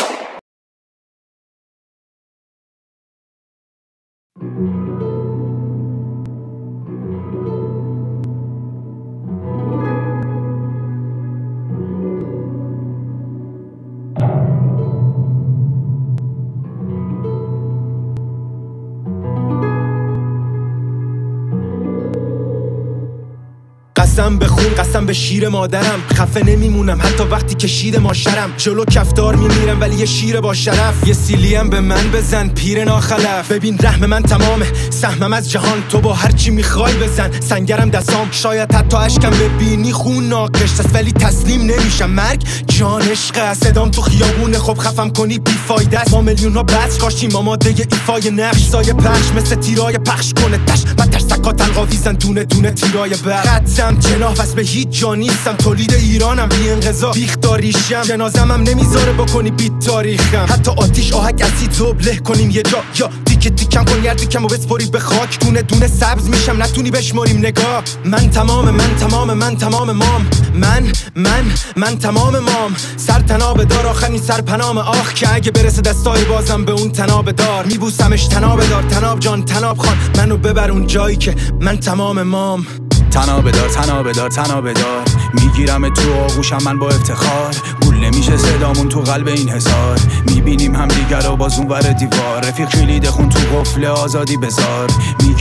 قسم 24.14 24.38
به 24.38 24.46
خون 24.46 24.74
قسم 24.79 25.07
به 25.07 25.12
شیر 25.12 25.48
مادرم. 25.48 26.03
خفه 26.14 26.44
نمیمونم 26.44 26.98
حتی 27.03 27.22
وقتی 27.22 27.55
که 27.55 27.66
شیر 27.66 27.98
ماشرم 27.98 28.53
جلو 28.57 28.85
کفدار 28.85 29.37
میمیرم 29.37 29.81
ولی 29.81 29.96
یه 29.96 30.07
شیر 30.07 30.40
با 30.40 30.55
شرف. 30.55 31.09
یه 31.09 31.14
سیلیم 31.14 31.70
به 31.70 31.81
من 31.81 32.11
بزن 32.11 32.48
پیر 32.48 32.85
ناخلف. 32.85 33.53
ببین 33.53 33.79
رحم 33.83 34.07
من 34.07 34.22
تمامه. 34.22 34.66
سهمم 34.90 35.33
از 35.33 35.50
جهان 35.50 35.83
تو 35.88 36.00
با 36.00 36.12
هر 36.12 36.31
چی 36.31 36.50
می‌خوای 36.50 36.94
بزن. 36.94 37.31
سنگرم 37.40 37.90
دستام 37.90 38.29
شاید 38.31 38.74
حتی 38.74 38.96
اشکم. 38.96 39.31
ببینی 39.31 39.92
خون 39.92 40.29
ناقش 40.29 40.62
است 40.62 40.94
ولی 40.94 41.12
تسلیم 41.12 41.61
نمیشم. 41.61 42.11
مرگ 42.11 42.44
جان 42.68 43.03
عشق 43.03 43.53
صدام 43.55 43.90
تو 43.90 44.03
خیابونه. 44.03 44.59
خب 44.59 44.79
خفم 44.79 45.11
کنی 45.11 45.38
بیفایده 45.38 46.00
است. 46.00 46.12
ما 46.12 46.20
میلیون 46.20 46.55
ها 46.55 46.62
بس 46.62 46.98
کاشیم 46.98 47.37
آماده 47.37 47.68
ایفای 47.68 48.31
نقش. 48.31 48.62
سایه 48.62 48.92
پخش 48.92 49.33
مثل 49.37 49.55
تیرای 49.55 49.98
پخش 49.98 50.33
کنه. 50.33 50.59
تش 50.59 50.83
و 50.98 51.07
ترسکات 51.07 51.62
القاویزن 51.62 52.12
دونه 52.12 52.44
دونه 52.44 52.70
تیرای 52.70 53.14
خطم 53.14 54.04
جناح 54.09 54.33
وصل 54.33 54.55
به 54.55 54.62
هیچ 54.62 54.88
جا 54.88 55.14
نیستم. 55.14 55.53
تولید 55.53 55.95
ایرانم 55.95 56.49
بی 56.49 56.71
انقضا. 56.71 57.12
بیخ 57.12 57.37
داریشم. 57.43 58.03
جنازم 58.03 58.51
هم 58.51 58.62
نمی‌ذاره 58.62 59.12
بکنی 59.12 59.51
بیت 59.51 59.79
تاریخم. 59.79 60.47
حتی 60.49 60.71
آتیش 60.71 61.12
آهک 61.12 61.43
اسید 61.43 62.23
کنیم 62.23 62.51
یه 62.51 62.62
جا. 62.62 62.79
یا 62.99 63.11
دیگه 63.25 63.40
که 63.40 63.51
تیکم 63.51 63.85
کن 63.85 64.05
یردیکم 64.05 64.45
و 64.45 64.49
بسپری 64.49 64.87
به 64.87 64.99
خاک. 64.99 65.40
دونه 65.40 65.62
دونه 65.62 65.88
سبز 65.88 66.29
میشم 66.29 66.62
نتونی 66.62 66.90
بشماریم 66.90 67.38
نگاه. 67.38 67.83
من 68.05 68.31
تمام 68.31 68.71
من 68.71 68.97
تمام 68.97 69.33
من 69.33 69.57
تمام 69.57 69.93
مام. 69.93 70.27
من 70.55 70.93
من 71.14 71.45
من 71.77 71.99
تمام 71.99 72.38
مام. 72.38 72.75
سر 72.97 73.21
تناب 73.21 73.64
دار 73.64 73.87
آخرین 73.87 74.21
سر 74.21 74.40
پنام. 74.40 74.79
آخ 74.79 75.14
که 75.14 75.35
اگه 75.35 75.51
برسه 75.51 75.83
دستای 75.83 76.25
بازم 76.25 76.64
به 76.64 76.73
اون 76.73 76.93
تناب 76.93 77.31
دار. 77.31 77.64
میبوسمش 77.64 78.27
تناب 78.27 78.69
دار. 78.69 78.83
تناب 78.83 79.21
جان 79.21 79.45
تناب 79.45 79.79
خان. 79.79 79.97
منو 80.17 80.37
ببر 80.37 80.71
اون 80.71 80.87
جایی 80.87 81.17
که 81.17 81.35
من 81.61 81.77
تمام 81.77 82.23
مام. 82.23 82.67
تنابه 83.14 83.50
دار 83.50 83.68
تنابه 83.68 84.12
دار 84.12 84.31
تنابه 84.31 84.72
دار 84.72 85.05
می‌گیرم 85.35 85.94
تو 85.94 86.14
آغوشم 86.24 86.59
من 86.64 86.79
با 86.79 86.88
افتخار. 86.88 87.55
گول 87.83 87.96
نمیشه 87.96 88.37
صدامون 88.37 88.88
تو 88.88 89.00
قلب 89.00 89.29
این 89.29 89.48
حسار 89.48 89.98
می‌بینیم 90.27 90.77
هم 90.77 90.88
دیگر 90.88 91.20
رو 91.20 91.37
باز 91.37 91.59
ور 91.59 91.81
دیوار. 91.81 92.40
رفیق 92.44 92.68
کلید 92.68 93.09
خون 93.09 93.29
تو 93.29 93.38
قفل 93.38 93.85
آزادی 93.85 94.37
بزار. 94.37 94.90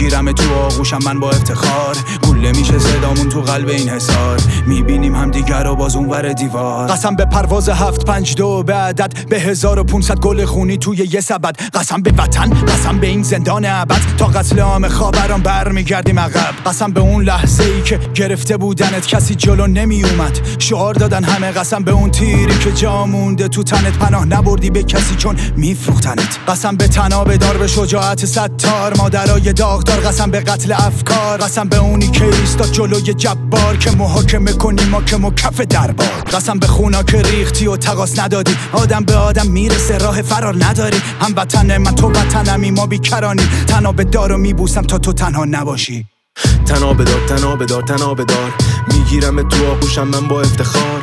می‌گیرم 0.04 0.32
تو 0.32 0.56
آغوشم 0.56 1.00
من 1.06 1.20
با 1.20 1.30
افتخار. 1.30 1.96
گول 2.24 2.38
نمیشه 2.38 2.80
صدامون 2.80 3.30
تو 3.30 3.42
قلب 3.42 3.68
این 3.68 3.90
حسار 3.90 4.38
می‌بینیم 4.68 5.16
هم 5.16 5.32
دیگر 5.32 5.64
رو 5.64 5.76
باز 5.76 5.96
ور 5.96 6.34
دیوار. 6.34 6.88
قسم 6.88 7.16
به 7.16 7.26
پرواز 7.26 7.70
هفت 7.70 8.06
پنج 8.06 8.36
دو 8.36 8.64
به 8.64 8.76
عدد. 8.76 9.28
به 9.30 9.40
هزار 9.40 9.80
و 9.80 9.84
پونصد 9.84 10.20
گل 10.20 10.46
خونی 10.46 10.78
توی 10.78 10.98
یه 10.98 11.22
سبد. 11.22 11.56
قسم 11.74 12.02
به 12.02 12.12
وطن 12.18 12.50
قسم 12.50 13.00
به 13.00 13.08
این 13.08 13.24
زندان 13.24 13.66
ابد. 13.66 14.02
تا 14.18 14.26
قتل 14.26 14.60
عام 14.60 14.88
خابران 14.88 15.42
برمیگردیم 15.42 16.20
عقب. 16.20 16.54
قسم 16.66 16.92
به 16.92 17.02
اون 17.02 17.24
لحظه 17.24 17.64
ای 17.64 17.82
که 17.82 18.00
گرفته 18.16 18.58
بودنت 18.58 19.08
کسی 19.08 19.36
جلو 19.36 19.68
نمی 19.68 20.04
اومد 20.04 20.40
شعار 20.60 20.94
دادن 20.94 21.24
همه 21.24 21.52
قسم 21.52 21.84
به 21.84 21.92
اون 21.92 22.12
تیری 22.12 22.60
که 22.60 22.72
جا 22.72 23.06
مونده 23.06 23.48
تو 23.48 23.64
تنت. 23.64 23.98
پناه 23.98 24.26
نبردی 24.26 24.70
به 24.70 24.84
کسی 24.84 25.16
چون 25.16 25.36
میفروختنت. 25.56 26.40
قسم 26.48 26.76
به 26.76 26.88
تناب 26.88 27.36
دار 27.36 27.58
به 27.58 27.68
شجاعت 27.68 28.26
ستار. 28.26 28.94
مادرای 28.98 29.54
داغدار 29.94 30.12
قسم 30.12 30.32
به 30.32 30.40
قتل 30.40 30.72
افکار 30.72 31.38
قسم 31.38 31.70
به 31.70 31.78
اونی 31.78 32.08
که 32.08 32.26
ایستاد 32.26 32.72
جلوی 32.72 33.14
جبار 33.14 33.78
که 33.78 33.92
محاکمه 33.92 34.54
کنی 34.54 34.86
ما 34.86 35.02
که 35.02 35.18
مکف 35.18 35.62
دربار. 35.62 36.24
قسم 36.34 36.60
به 36.60 36.68
خونا 36.68 37.04
که 37.04 37.22
ریختی 37.22 37.68
و 37.68 37.78
تقاس 37.78 38.20
ندادی. 38.20 38.56
آدم 38.72 39.04
به 39.04 39.16
آدم 39.16 39.48
می‌رسه 39.48 39.98
راه 39.98 40.22
فرار 40.22 40.66
نداری. 40.66 40.98
هم 41.22 41.34
وطن 41.38 41.78
من 41.78 41.96
تو 41.96 42.10
وطنمی 42.10 42.72
ما 42.72 42.86
بیکرانی 42.86 43.44
تناب 43.68 44.04
دار 44.04 44.32
و 44.32 44.38
میبوسم 44.38 44.82
تا 44.82 44.98
تو 44.98 45.14
تنها 45.14 45.46
نباشی. 45.46 46.06
تناب 46.66 47.04
دار 47.04 47.28
تناب 47.28 47.66
دار 47.66 47.82
تناب 47.82 48.24
دار. 48.24 48.54
می‌گیرم 48.88 49.50
تو 49.50 49.72
آغوشم 49.72 50.08
من 50.08 50.28
با 50.28 50.42
افتخار. 50.42 51.02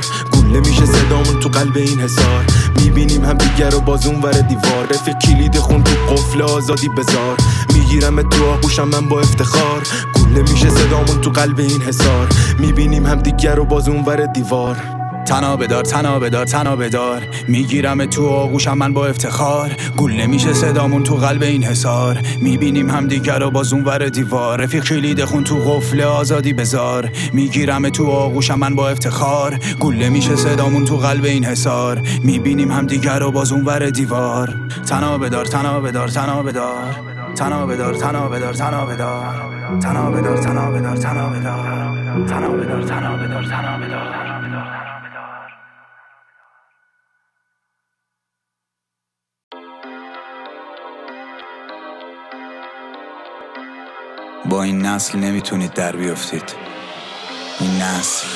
گله 0.51 0.61
میشه 0.61 0.87
صدامون 0.87 1.41
تو 1.41 1.49
قلب 1.49 1.77
این 1.77 2.01
حسار 2.01 2.45
می‌بینیم 2.77 3.25
هم 3.25 3.33
دیگر 3.33 3.71
رو 3.71 3.81
باز 3.81 4.07
ور 4.07 4.33
دیوار. 4.33 4.87
رفیق 4.91 5.19
کلید 5.19 5.59
خون 5.59 5.85
تو 5.85 6.15
قفل 6.15 6.43
آزادی 6.43 6.89
بزار. 6.89 7.37
می‌گیرم 7.75 8.23
تو 8.23 8.51
آغوشم 8.51 8.89
من 8.89 9.09
با 9.09 9.21
افتخار. 9.21 9.83
گله 10.15 10.43
میشه 10.43 10.71
صدامون 10.71 11.21
تو 11.21 11.31
قلب 11.31 11.59
این 11.59 11.83
حسار 11.83 12.29
می‌بینیم 12.59 13.07
هم 13.07 13.19
دیگر 13.19 13.55
رو 13.55 13.65
باز 13.65 13.89
ور 13.89 14.27
دیوار. 14.27 15.00
تنابه 15.31 15.67
دار 15.67 15.85
تنابه 15.85 16.31
دار 16.31 16.47
تنابه 16.47 16.89
دار 16.89 17.23
می‌گیرم 17.49 18.07
تو 18.07 18.27
آغوشم 18.29 18.79
من 18.79 18.93
با 18.93 19.07
افتخار 19.07 19.71
گول 19.97 20.13
نمیشه 20.13 20.53
صدامون 20.53 21.03
تو 21.03 21.17
قلب 21.17 21.43
این 21.43 21.65
حسار 21.65 22.19
می‌بینیم 22.41 22.91
هم 22.91 23.09
دیگر 23.09 23.39
رو 23.39 23.51
باز 23.51 23.73
ور 23.73 24.09
دیوار 24.09 24.61
رفیق 24.61 24.85
کلید 24.85 25.25
خون 25.25 25.45
تو 25.45 25.57
قفل 25.57 26.01
آزادی 26.01 26.53
بزار 26.53 27.11
می‌گیرم 27.33 27.89
تو 27.89 28.07
آغوشم 28.07 28.59
من 28.59 28.75
با 28.75 28.89
افتخار 28.89 29.59
گول 29.81 29.97
نمیشه 29.97 30.37
صدامون 30.37 30.85
تو 30.85 30.97
قلب 30.97 31.25
این 31.25 31.45
حسار 31.45 32.03
می‌بینیم 32.25 32.71
هم 32.71 32.87
دیگر 32.87 33.19
رو 33.19 33.31
باز 33.31 33.53
ور 33.53 33.91
دیوار 33.91 34.55
تنابه 34.87 35.29
دار 35.29 35.45
تنابه 35.45 35.91
دار 35.91 36.09
تنابه 36.09 36.53
دار 36.53 36.93
تنابه 37.35 37.77
دار 37.77 37.95
تنابه 37.95 38.39
دار 38.39 38.55
تنابه 38.55 38.97
دار 38.97 39.27
تنابه 39.81 40.21
دار 40.21 40.33
تنابه 40.51 40.81
دار 40.81 40.97
تنابه 40.97 41.41
دار 41.41 41.77
تنابه 42.27 42.65
دار 42.65 42.83
تنابه 42.83 43.27
دار 43.29 43.45
تنابه 43.45 43.89
دار 43.89 44.40
این 54.63 54.87
نسل 54.87 55.19
نمی‌تونید 55.19 55.73
در 55.73 55.97
بیفتید. 55.97 56.55
این 57.61 57.83
نسل. 57.83 58.27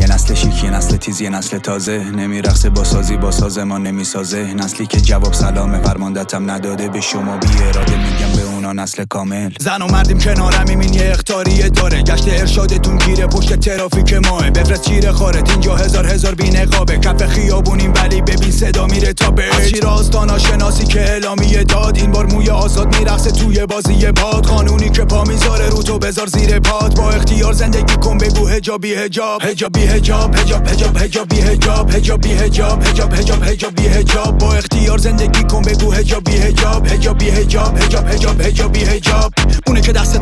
یه 0.00 0.14
نسل 0.14 0.34
شیک 0.34 0.64
یه 0.64 0.70
نسل 0.70 0.96
تیز 0.96 1.20
یه 1.20 1.30
نسل 1.30 1.58
تازه. 1.58 1.98
نمیرقصه 1.98 2.70
با 2.70 2.84
سازی 2.84 3.16
با 3.16 3.30
ساز 3.30 3.58
ما 3.58 3.78
نمی‌سازه. 3.78 4.54
نسلی 4.54 4.86
که 4.86 5.00
جواب 5.00 5.32
سلام 5.32 5.82
فرماندتم 5.82 6.50
نداده 6.50 6.88
به 6.88 7.00
شما. 7.00 7.36
بی 7.36 7.48
اراده 7.62 7.96
میگم 7.96 8.36
به 8.36 8.44
اونا 8.66 8.82
نسل 8.82 9.04
کامل. 9.04 9.50
زن 9.60 9.82
و 9.82 9.86
مردیم 9.86 10.18
کنارم 10.18 10.68
این 10.68 10.94
یه 10.94 11.10
اختاریه 11.10 11.68
داره. 11.68 12.02
گشت 12.02 12.24
ارشادتون 12.28 12.98
گیره 12.98 13.26
پشت 13.26 13.60
ترافیک 13.60 14.14
ماه. 14.14 14.50
بفرست 14.50 14.82
چیره 14.82 15.12
خارت 15.12 15.50
اینجا 15.50 15.76
هزار 15.76 16.06
هزار 16.06 16.34
بی 16.34 16.50
نقابه 16.50 16.98
کف 16.98 17.26
خیابونیم 17.26 17.92
ولی 17.96 18.20
ببین 18.20 18.50
صدا 18.50 18.86
میره 18.86 19.12
تا 19.12 19.30
به 19.30 19.44
چی 19.70 19.80
راستانا 19.80 20.38
شناسی 20.38 20.84
که 20.84 21.00
اعلامیه 21.00 21.64
داد. 21.64 21.96
این 21.96 22.10
بار 22.10 22.26
موی 22.26 22.50
آزاد 22.50 22.96
میرقصه 22.98 23.30
توی 23.30 23.66
بازی 23.66 24.12
باد. 24.12 24.46
قانونی 24.46 24.90
که 24.90 25.04
پا 25.04 25.24
می‌ذاره 25.24 25.68
رو 25.68 25.82
تو 25.82 25.98
بذار 25.98 26.26
زیر 26.26 26.58
پاد. 26.58 26.96
با 26.96 27.10
اختیار 27.10 27.52
زندگی 27.52 27.96
کن 27.96 28.18
بگو 28.18 28.46
هجابی 28.46 28.94
هجاب 28.94 29.42
هجابی 29.42 29.80
هجاب 29.80 30.34
هجاب 30.34 30.66
هجاب 30.68 30.96
هجاب 30.96 31.28
بی 31.28 31.40
هجاب 31.40 31.90
هجاب 31.90 32.20
بی 32.20 32.32
هجاب 32.32 32.82
هجاب 32.82 33.12
هجاب 33.12 33.42
هجاب 33.42 33.74
بی 33.74 33.88
هجاب 33.88 34.38
با 34.38 34.54
اختیار 34.54 34.98
زندگی 34.98 35.42
کن 35.42 35.62
بگو 35.62 35.92
هجاب 35.92 36.24
بی 36.24 36.36
هجاب 36.36 36.86
هجاب 36.86 37.18
بی 37.18 37.30
هجاب 37.30 37.78
هجاب 37.78 38.06
هجاب 38.10 38.40
هجاب 38.52 38.72
بی 38.72 38.84
هجاب 38.84 39.34
اونه 39.66 39.80
که 39.80 39.92
دست 39.92 40.14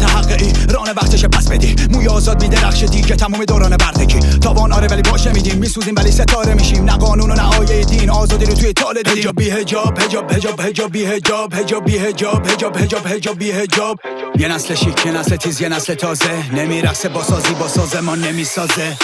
ای 0.42 0.52
ران 0.74 0.88
وقتش 0.96 1.24
پس 1.24 1.48
بدی 1.48 1.76
موی 1.90 2.08
آزاد 2.08 2.42
میدرخشه 2.42 2.86
که 2.86 3.16
تمام 3.16 3.44
دوران 3.44 3.76
بردگی 3.76 4.18
تاوان 4.38 4.72
آره 4.72 4.86
ولی 4.88 5.02
باشه 5.02 5.32
میدیم 5.32 5.58
میسوزیم 5.58 5.94
ولی 5.96 6.10
ستاره 6.10 6.54
میشیم 6.54 6.84
نه 6.84 6.96
قانون 6.96 7.30
و 7.30 7.34
نه 7.34 7.42
آیه 7.42 7.84
دین 7.84 8.10
آزادی 8.10 8.44
رو 8.44 8.54
توی 8.54 8.72
تال 8.72 8.94
دیدیم 8.94 9.18
هجاب 9.18 9.34
بی 9.34 9.50
هجاب 9.50 9.98
هجاب 9.98 10.30
هجاب 10.30 10.60
هجاب 10.60 10.92
بی 10.92 11.04
هجاب 11.04 11.54
هجاب 11.54 11.84
بی 11.84 11.98
هجاب 11.98 12.46
هجاب 12.46 12.76
هجاب 12.76 13.06
هجاب 13.06 13.38
بی 13.38 13.50
هجاب 13.50 13.98
یه 14.38 14.48
نسل 14.48 14.74
شیک 14.74 15.06
یه 15.06 15.12
نسل 15.12 15.36
تیز 15.36 15.60
یه 15.60 15.68
نسل 15.68 15.94
تازه 15.94 16.54
نمیرقصه 16.54 17.08
با 17.08 17.22
سازی 17.22 17.54
با 17.54 17.68
سازمان 17.68 18.20
نمی‌سازه 18.20 18.96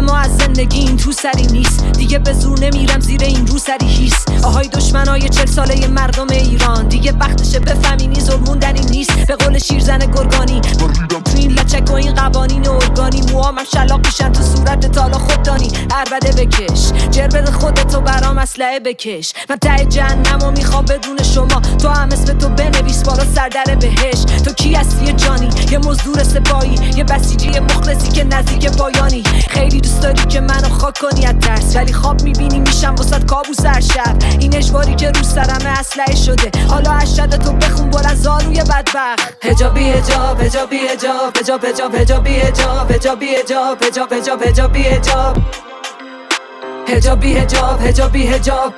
ما 0.00 0.16
از 0.16 0.36
زندگی 0.36 0.78
این 0.78 0.96
تو 0.96 1.12
سری 1.12 1.46
نیست. 1.46 1.84
دیگه 1.92 2.18
به 2.18 2.32
زور 2.32 2.58
نمیرم 2.58 3.00
زیر 3.00 3.22
این 3.22 3.46
رو 3.46 3.58
سری 3.58 3.86
هیست 3.86 4.32
آهای 4.44 4.68
دشمنای 4.68 5.28
چل 5.28 5.46
ساله 5.46 5.86
مردم 5.86 6.26
ایران. 6.30 6.88
دیگه 6.88 7.12
وقتشه 7.12 7.58
بفهمینی 7.58 8.20
ظلمون 8.20 8.58
در 8.58 8.72
این 8.72 8.88
نیست. 8.90 9.26
به 9.26 9.36
قول 9.36 9.58
شیرزن 9.58 9.98
گرگانی 9.98 10.60
تو 10.60 11.36
این 11.36 11.52
لچک 11.52 11.90
و 11.90 11.92
این 11.94 12.14
قوانین 12.14 12.68
ارگانی. 12.68 13.22
موام 13.32 13.64
شلاق 13.72 14.06
میشن 14.06 14.32
تو 14.32 14.42
صورت 14.42 14.92
تالا 14.92 15.18
خوددانی. 15.18 15.72
عربده 15.90 16.44
بکش 16.44 16.92
جر 17.10 17.28
بده 17.28 17.50
خودتو 17.50 18.00
برام 18.00 18.38
اسلحه 18.38 18.80
بکش. 18.80 19.32
من 19.50 19.56
ته 19.56 19.84
جهنم 19.84 20.42
و 20.42 20.50
می‌خوام 20.50 20.84
بدون 20.84 21.22
شما. 21.22 21.60
تو 21.78 21.88
هم 21.88 22.08
اسم 22.12 22.38
تو 22.38 22.48
بنویس. 22.48 22.93
بارا 23.04 23.24
سردر 23.34 23.74
بهش. 23.74 24.24
تو 24.44 24.52
کی 24.52 24.74
هستی 24.74 25.12
جانی؟ 25.12 25.50
یه 25.70 25.78
مزدور 25.78 26.22
سپایی 26.22 26.74
یه 26.96 27.04
بسیجی 27.04 27.60
مخلصی 27.60 28.08
که 28.12 28.24
نزدیک 28.24 28.68
پایانی. 28.68 29.22
خیلی 29.48 29.80
دوست 29.80 30.02
داری 30.02 30.24
که 30.24 30.40
منو 30.40 30.68
خاک 30.68 30.98
کنی 30.98 31.26
از 31.26 31.34
ترس. 31.40 31.76
ولی 31.76 31.92
خواب 31.92 32.22
می‌بینی 32.22 32.60
میشم 32.60 32.94
واسد 32.94 33.26
کابوس 33.26 33.66
هر 33.66 33.80
شب. 33.80 34.16
این 34.40 34.56
اجباری 34.56 34.94
که 34.94 35.10
رو 35.10 35.22
سرم 35.22 35.66
اسلحه 35.66 36.14
شده. 36.16 36.50
حالا 36.68 36.90
اشد 36.92 37.30
تو 37.30 37.52
بخون 37.52 37.90
بلند 37.90 38.16
زالوی 38.16 38.56
بدبخت. 38.56 39.44
هجابی 39.44 39.84
هجاب 39.90 40.40
هجابی 40.40 40.76
هجاب 40.76 41.36
هجاب 41.36 41.64
هجاب 41.64 41.94
هجابی 41.94 42.30
هجاب 42.30 42.90
هجابی 42.90 43.26
هجاب 43.26 43.82
هجاب 43.82 44.12
هجاب 44.12 44.42
هجابی 44.42 44.82
هجاب. 44.82 45.36
هجابی 46.88 47.32
هجاب 47.34 47.80
هجابی 47.80 48.26
هجاب. 48.26 48.74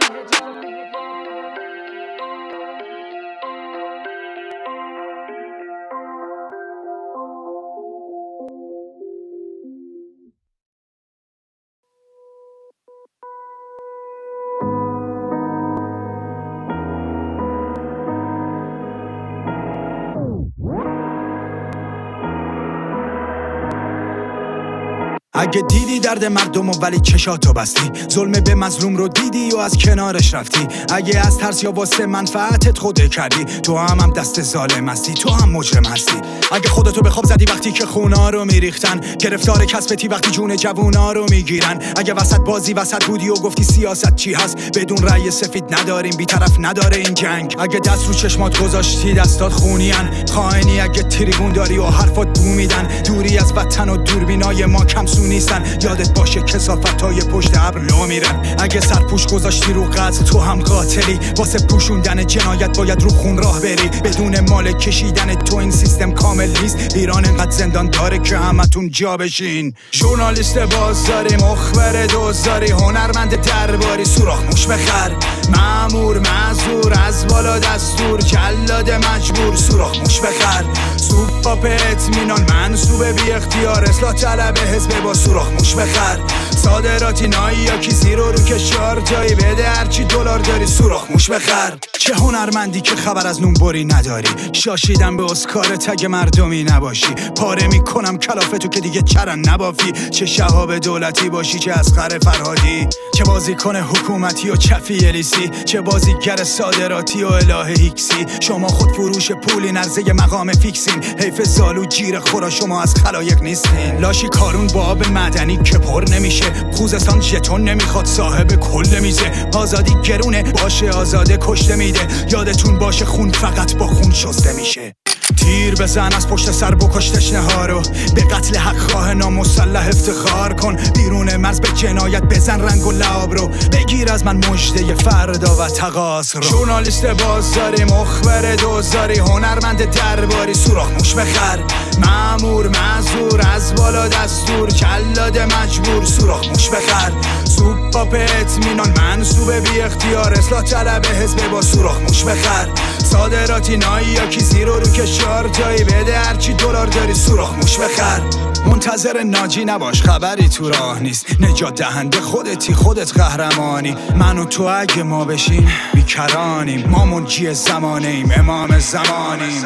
اگه 25.46 25.60
دیدی 25.60 26.00
درد 26.00 26.24
مردم 26.24 26.68
و 26.68 26.72
ولی 26.72 27.00
چشاتو 27.00 27.52
بستی. 27.52 27.90
ظلم 28.10 28.32
به 28.32 28.54
مظلوم 28.54 28.96
رو 28.96 29.08
دیدی 29.08 29.50
و 29.50 29.56
از 29.56 29.78
کنارش 29.78 30.34
رفتی. 30.34 30.68
اگه 30.92 31.26
از 31.26 31.38
ترس 31.38 31.62
یا 31.62 31.72
واسه 31.72 32.06
منفعتت 32.06 32.78
خوده 32.78 33.08
کردی 33.08 33.44
تو 33.44 33.78
هم 33.78 34.00
هم 34.00 34.12
دست 34.12 34.42
ظالم 34.42 34.88
هستی 34.88 35.14
تو 35.14 35.30
هم 35.30 35.50
مجرم 35.50 35.84
هستی. 35.84 36.16
اگه 36.52 36.68
خودتو 36.68 37.02
به 37.02 37.10
خواب 37.10 37.24
زدی 37.24 37.44
وقتی 37.44 37.72
که 37.72 37.86
خونا 37.86 38.30
رو 38.30 38.44
میریختن 38.44 39.00
گرفتار 39.18 39.64
کسبتی 39.64 40.08
وقتی 40.08 40.30
جون 40.30 40.56
جوونا 40.56 41.12
رو 41.12 41.26
می‌گیرن. 41.30 41.78
اگه 41.96 42.14
وسط 42.14 42.40
بازی 42.40 42.72
وسط 42.72 43.04
بودی 43.04 43.28
و 43.28 43.34
گفتی 43.34 43.64
سیاست 43.64 44.16
چی 44.16 44.34
هست 44.34 44.56
بدون 44.78 44.98
رأی 44.98 45.30
سفید 45.30 45.64
نداریم 45.74 46.16
بیطرف 46.16 46.56
نداره 46.58 46.96
این 46.96 47.14
جنگ. 47.14 47.56
اگه 47.58 47.78
دست 47.78 48.06
رو 48.06 48.14
چشمات 48.14 48.62
گذاشتی 48.62 49.12
دستات 49.12 49.52
خونیان 49.52 50.10
خائنی 50.34 50.80
اگه 50.80 51.02
تریبون 51.02 51.52
داری 51.52 51.78
و 51.78 51.84
حرفات 51.84 52.38
بو 52.38 52.44
میدن 52.44 53.02
دوری 53.06 53.38
از 53.38 53.52
وطن 53.56 53.88
و 53.88 53.96
دوربینای 53.96 54.66
ما 54.66 54.84
کمسو 54.84 55.22
نیستن. 55.36 55.64
یادت 55.82 56.14
باشه 56.14 56.42
کسافت 56.42 57.00
های 57.00 57.20
پشت 57.20 57.56
ابر 57.56 57.80
لو 57.80 58.06
میرن. 58.06 58.56
اگه 58.58 58.80
سرپوش 58.80 59.26
گذاشتی 59.26 59.72
رو 59.72 59.84
قتل 59.84 60.24
تو 60.24 60.40
هم 60.40 60.60
قاتلی. 60.60 61.18
واسه 61.36 61.58
پوشوندن 61.66 62.26
جنایت 62.26 62.76
باید 62.78 63.02
رو 63.02 63.10
خون 63.10 63.38
راه 63.38 63.60
بری. 63.60 63.88
بدون 64.04 64.40
مال 64.50 64.72
کشیدن 64.72 65.34
تو 65.34 65.56
این 65.56 65.70
سیستم 65.70 66.12
کامل 66.12 66.50
نیست. 66.62 66.96
ایران 66.96 67.24
انقدر 67.24 67.50
زندان 67.50 67.90
داره 67.90 68.18
که 68.18 68.38
همتون 68.38 68.90
جا 68.90 69.16
بشین. 69.16 69.74
ژورنالیست 69.92 70.58
بازاری 70.58 71.36
مخبر 71.36 72.06
دوزاری 72.06 72.70
هنرمند 72.70 73.40
درباری. 73.40 74.04
سوراخ 74.04 74.42
موش 74.44 74.66
بخر. 74.66 75.16
معمور 75.50 76.18
معذور 76.18 76.92
از 77.06 77.26
بالا 77.26 77.58
دستور. 77.58 78.20
جلاد 78.20 78.90
مجبور 78.90 79.56
سوراخ 79.56 79.98
موش 79.98 80.20
بخر. 80.20 80.64
سوپ 81.08 81.42
با 81.42 81.68
اطمینان 81.68 82.46
منصوب 82.50 83.04
بی 83.04 83.32
اختیار 83.32 83.84
اصلاح 83.84 84.12
طلب 84.12 84.58
حزب 84.58 85.02
با 85.02 85.14
سوراخ 85.14 85.52
موش 85.52 85.74
بخر. 85.74 86.18
صادراتی 86.66 87.28
نایی 87.28 87.58
یا 87.58 87.78
کی 87.78 87.90
زیرو 87.90 88.32
رو 88.32 88.38
کشار 88.38 89.00
جایی 89.00 89.34
بده 89.34 89.68
هرچی 89.68 90.04
دلار 90.04 90.38
داری 90.38 90.66
سوراخ 90.66 91.10
موش 91.10 91.30
بخر. 91.30 91.72
چه 91.98 92.14
هنرمندی 92.14 92.80
که 92.80 92.96
خبر 92.96 93.26
از 93.26 93.42
نونبری 93.42 93.84
نداری. 93.84 94.28
شاشیدم 94.52 95.16
به 95.16 95.24
اسکار 95.24 95.64
تگ 95.64 96.06
مردمی 96.06 96.64
نباشی. 96.64 97.14
پاره 97.36 97.66
می‌کنم 97.66 98.18
کلافتو 98.18 98.68
که 98.68 98.80
دیگه 98.80 99.02
چرن 99.02 99.38
نبافی. 99.38 99.92
چه 100.10 100.26
شهاب 100.26 100.78
دولتی 100.78 101.28
باشی 101.28 101.58
چه 101.58 101.72
اسخر 101.72 102.18
فرهادی. 102.18 102.88
چه 103.14 103.24
بازیکن 103.24 103.76
حکومتی 103.76 104.50
و 104.50 104.56
چفی 104.56 105.06
الیسی. 105.06 105.50
چه 105.64 105.80
بازیگر 105.80 106.44
صادراتی 106.44 107.22
و 107.22 107.26
اله 107.26 107.66
هیکسی. 107.66 108.26
شما 108.40 108.68
خود 108.68 108.90
فروش 108.90 109.32
پولی 109.32 109.72
نرزه 109.72 110.12
مقام 110.12 110.52
فیکسین. 110.52 111.04
حیف 111.18 111.42
زالو 111.42 111.84
جیر 111.84 112.18
خورا 112.18 112.50
شما 112.50 112.82
از 112.82 112.94
خلایق 112.94 113.42
نیستین. 113.42 113.98
لاشی 114.00 114.28
کارون 114.28 114.66
با 114.66 114.82
آب 114.82 115.08
معدنی 115.08 115.56
که 115.56 115.78
پر 115.78 116.04
نمیشه. 116.10 116.55
خوزستان 116.72 117.20
ژتون 117.20 117.68
نمی‌خواد 117.68 118.06
صاحب 118.06 118.54
کل 118.54 118.98
میزه. 119.02 119.32
آزادی 119.54 119.92
گرونه 120.04 120.42
باشه 120.42 120.90
آزاده 120.90 121.38
کشته 121.40 121.76
میده. 121.76 122.08
یادتون 122.30 122.78
باشه 122.78 123.04
خون 123.04 123.32
فقط 123.32 123.74
با 123.76 123.86
خون 123.86 124.12
شسته 124.12 124.52
میشه. 124.52 125.05
تیر 125.46 125.74
بزن 125.74 126.12
از 126.12 126.28
پشت 126.28 126.50
سر 126.50 126.74
بکش 126.74 127.10
تشنه 127.10 127.40
ها 127.40 127.66
رو. 127.66 127.82
به 128.14 128.20
قتل 128.20 128.56
حق 128.56 128.78
خواه 128.78 129.14
نامسلح 129.14 129.88
افتخار 129.88 130.52
کن. 130.52 130.76
بیرون 130.76 131.36
مرز 131.36 131.60
به 131.60 131.68
جنایت 131.68 132.22
بزن 132.22 132.60
رنگ 132.60 132.86
و 132.86 132.92
لعاب 132.92 133.34
رو. 133.34 133.48
بگیر 133.72 134.12
از 134.12 134.24
من 134.24 134.36
مجده 134.36 134.94
فردا 134.94 135.56
و 135.56 135.68
تقاس 135.68 136.36
رو. 136.36 136.42
ژورنالیست 136.42 137.06
بازاری 137.06 137.84
مخبر 137.84 138.54
دوزاری 138.54 139.18
هنرمند 139.18 139.90
درباری 139.90 140.54
سوراخ 140.54 140.90
موش 140.90 141.14
بخر 141.14 141.58
معمور 141.98 142.68
معذور 142.68 143.40
از 143.54 143.74
بالا 143.74 144.08
دستور 144.08 144.70
جلاد 144.70 145.38
مجبور 145.38 146.04
سوراخ 146.04 146.48
موش 146.48 146.70
بخر 146.70 147.12
سوپ 147.56 147.92
با 147.92 148.18
اطمینان 148.18 148.94
منصوب 149.00 149.52
بی 149.52 149.80
اختیار 149.80 150.32
اصلاح 150.32 150.62
طلب 150.62 151.06
حزب 151.06 151.50
با 151.50 151.62
سوراخ. 151.62 152.00
موش 152.00 152.24
بخر. 152.24 152.68
صادراتی 152.98 153.76
نایی 153.76 154.08
یا 154.08 154.26
کی 154.26 154.40
زیرو 154.40 154.74
رو 154.74 154.92
کشار. 154.92 155.48
جایی 155.48 155.84
بده 155.84 156.18
هرچی 156.18 156.52
دلار 156.52 156.86
داری. 156.86 157.14
سوراخ. 157.14 157.54
موش 157.54 157.78
بخر. 157.78 158.20
منتظر 158.66 159.22
ناجی 159.22 159.64
نباش. 159.64 160.02
خبری 160.02 160.48
تو 160.48 160.68
راه 160.68 161.00
نیست. 161.00 161.26
نجات 161.40 161.74
دهنده 161.74 162.20
خودتی 162.20 162.74
خودت 162.74 163.12
قهرمانی. 163.12 163.96
من 164.16 164.38
و 164.38 164.44
تو 164.44 164.62
اگه 164.62 165.02
ما 165.02 165.24
بشیم 165.24 165.68
بیکرانیم. 165.94 166.88
ما 166.90 167.04
منجی 167.04 167.54
زمانیم. 167.54 168.32
امام 168.36 168.78
زمانیم. 168.78 169.62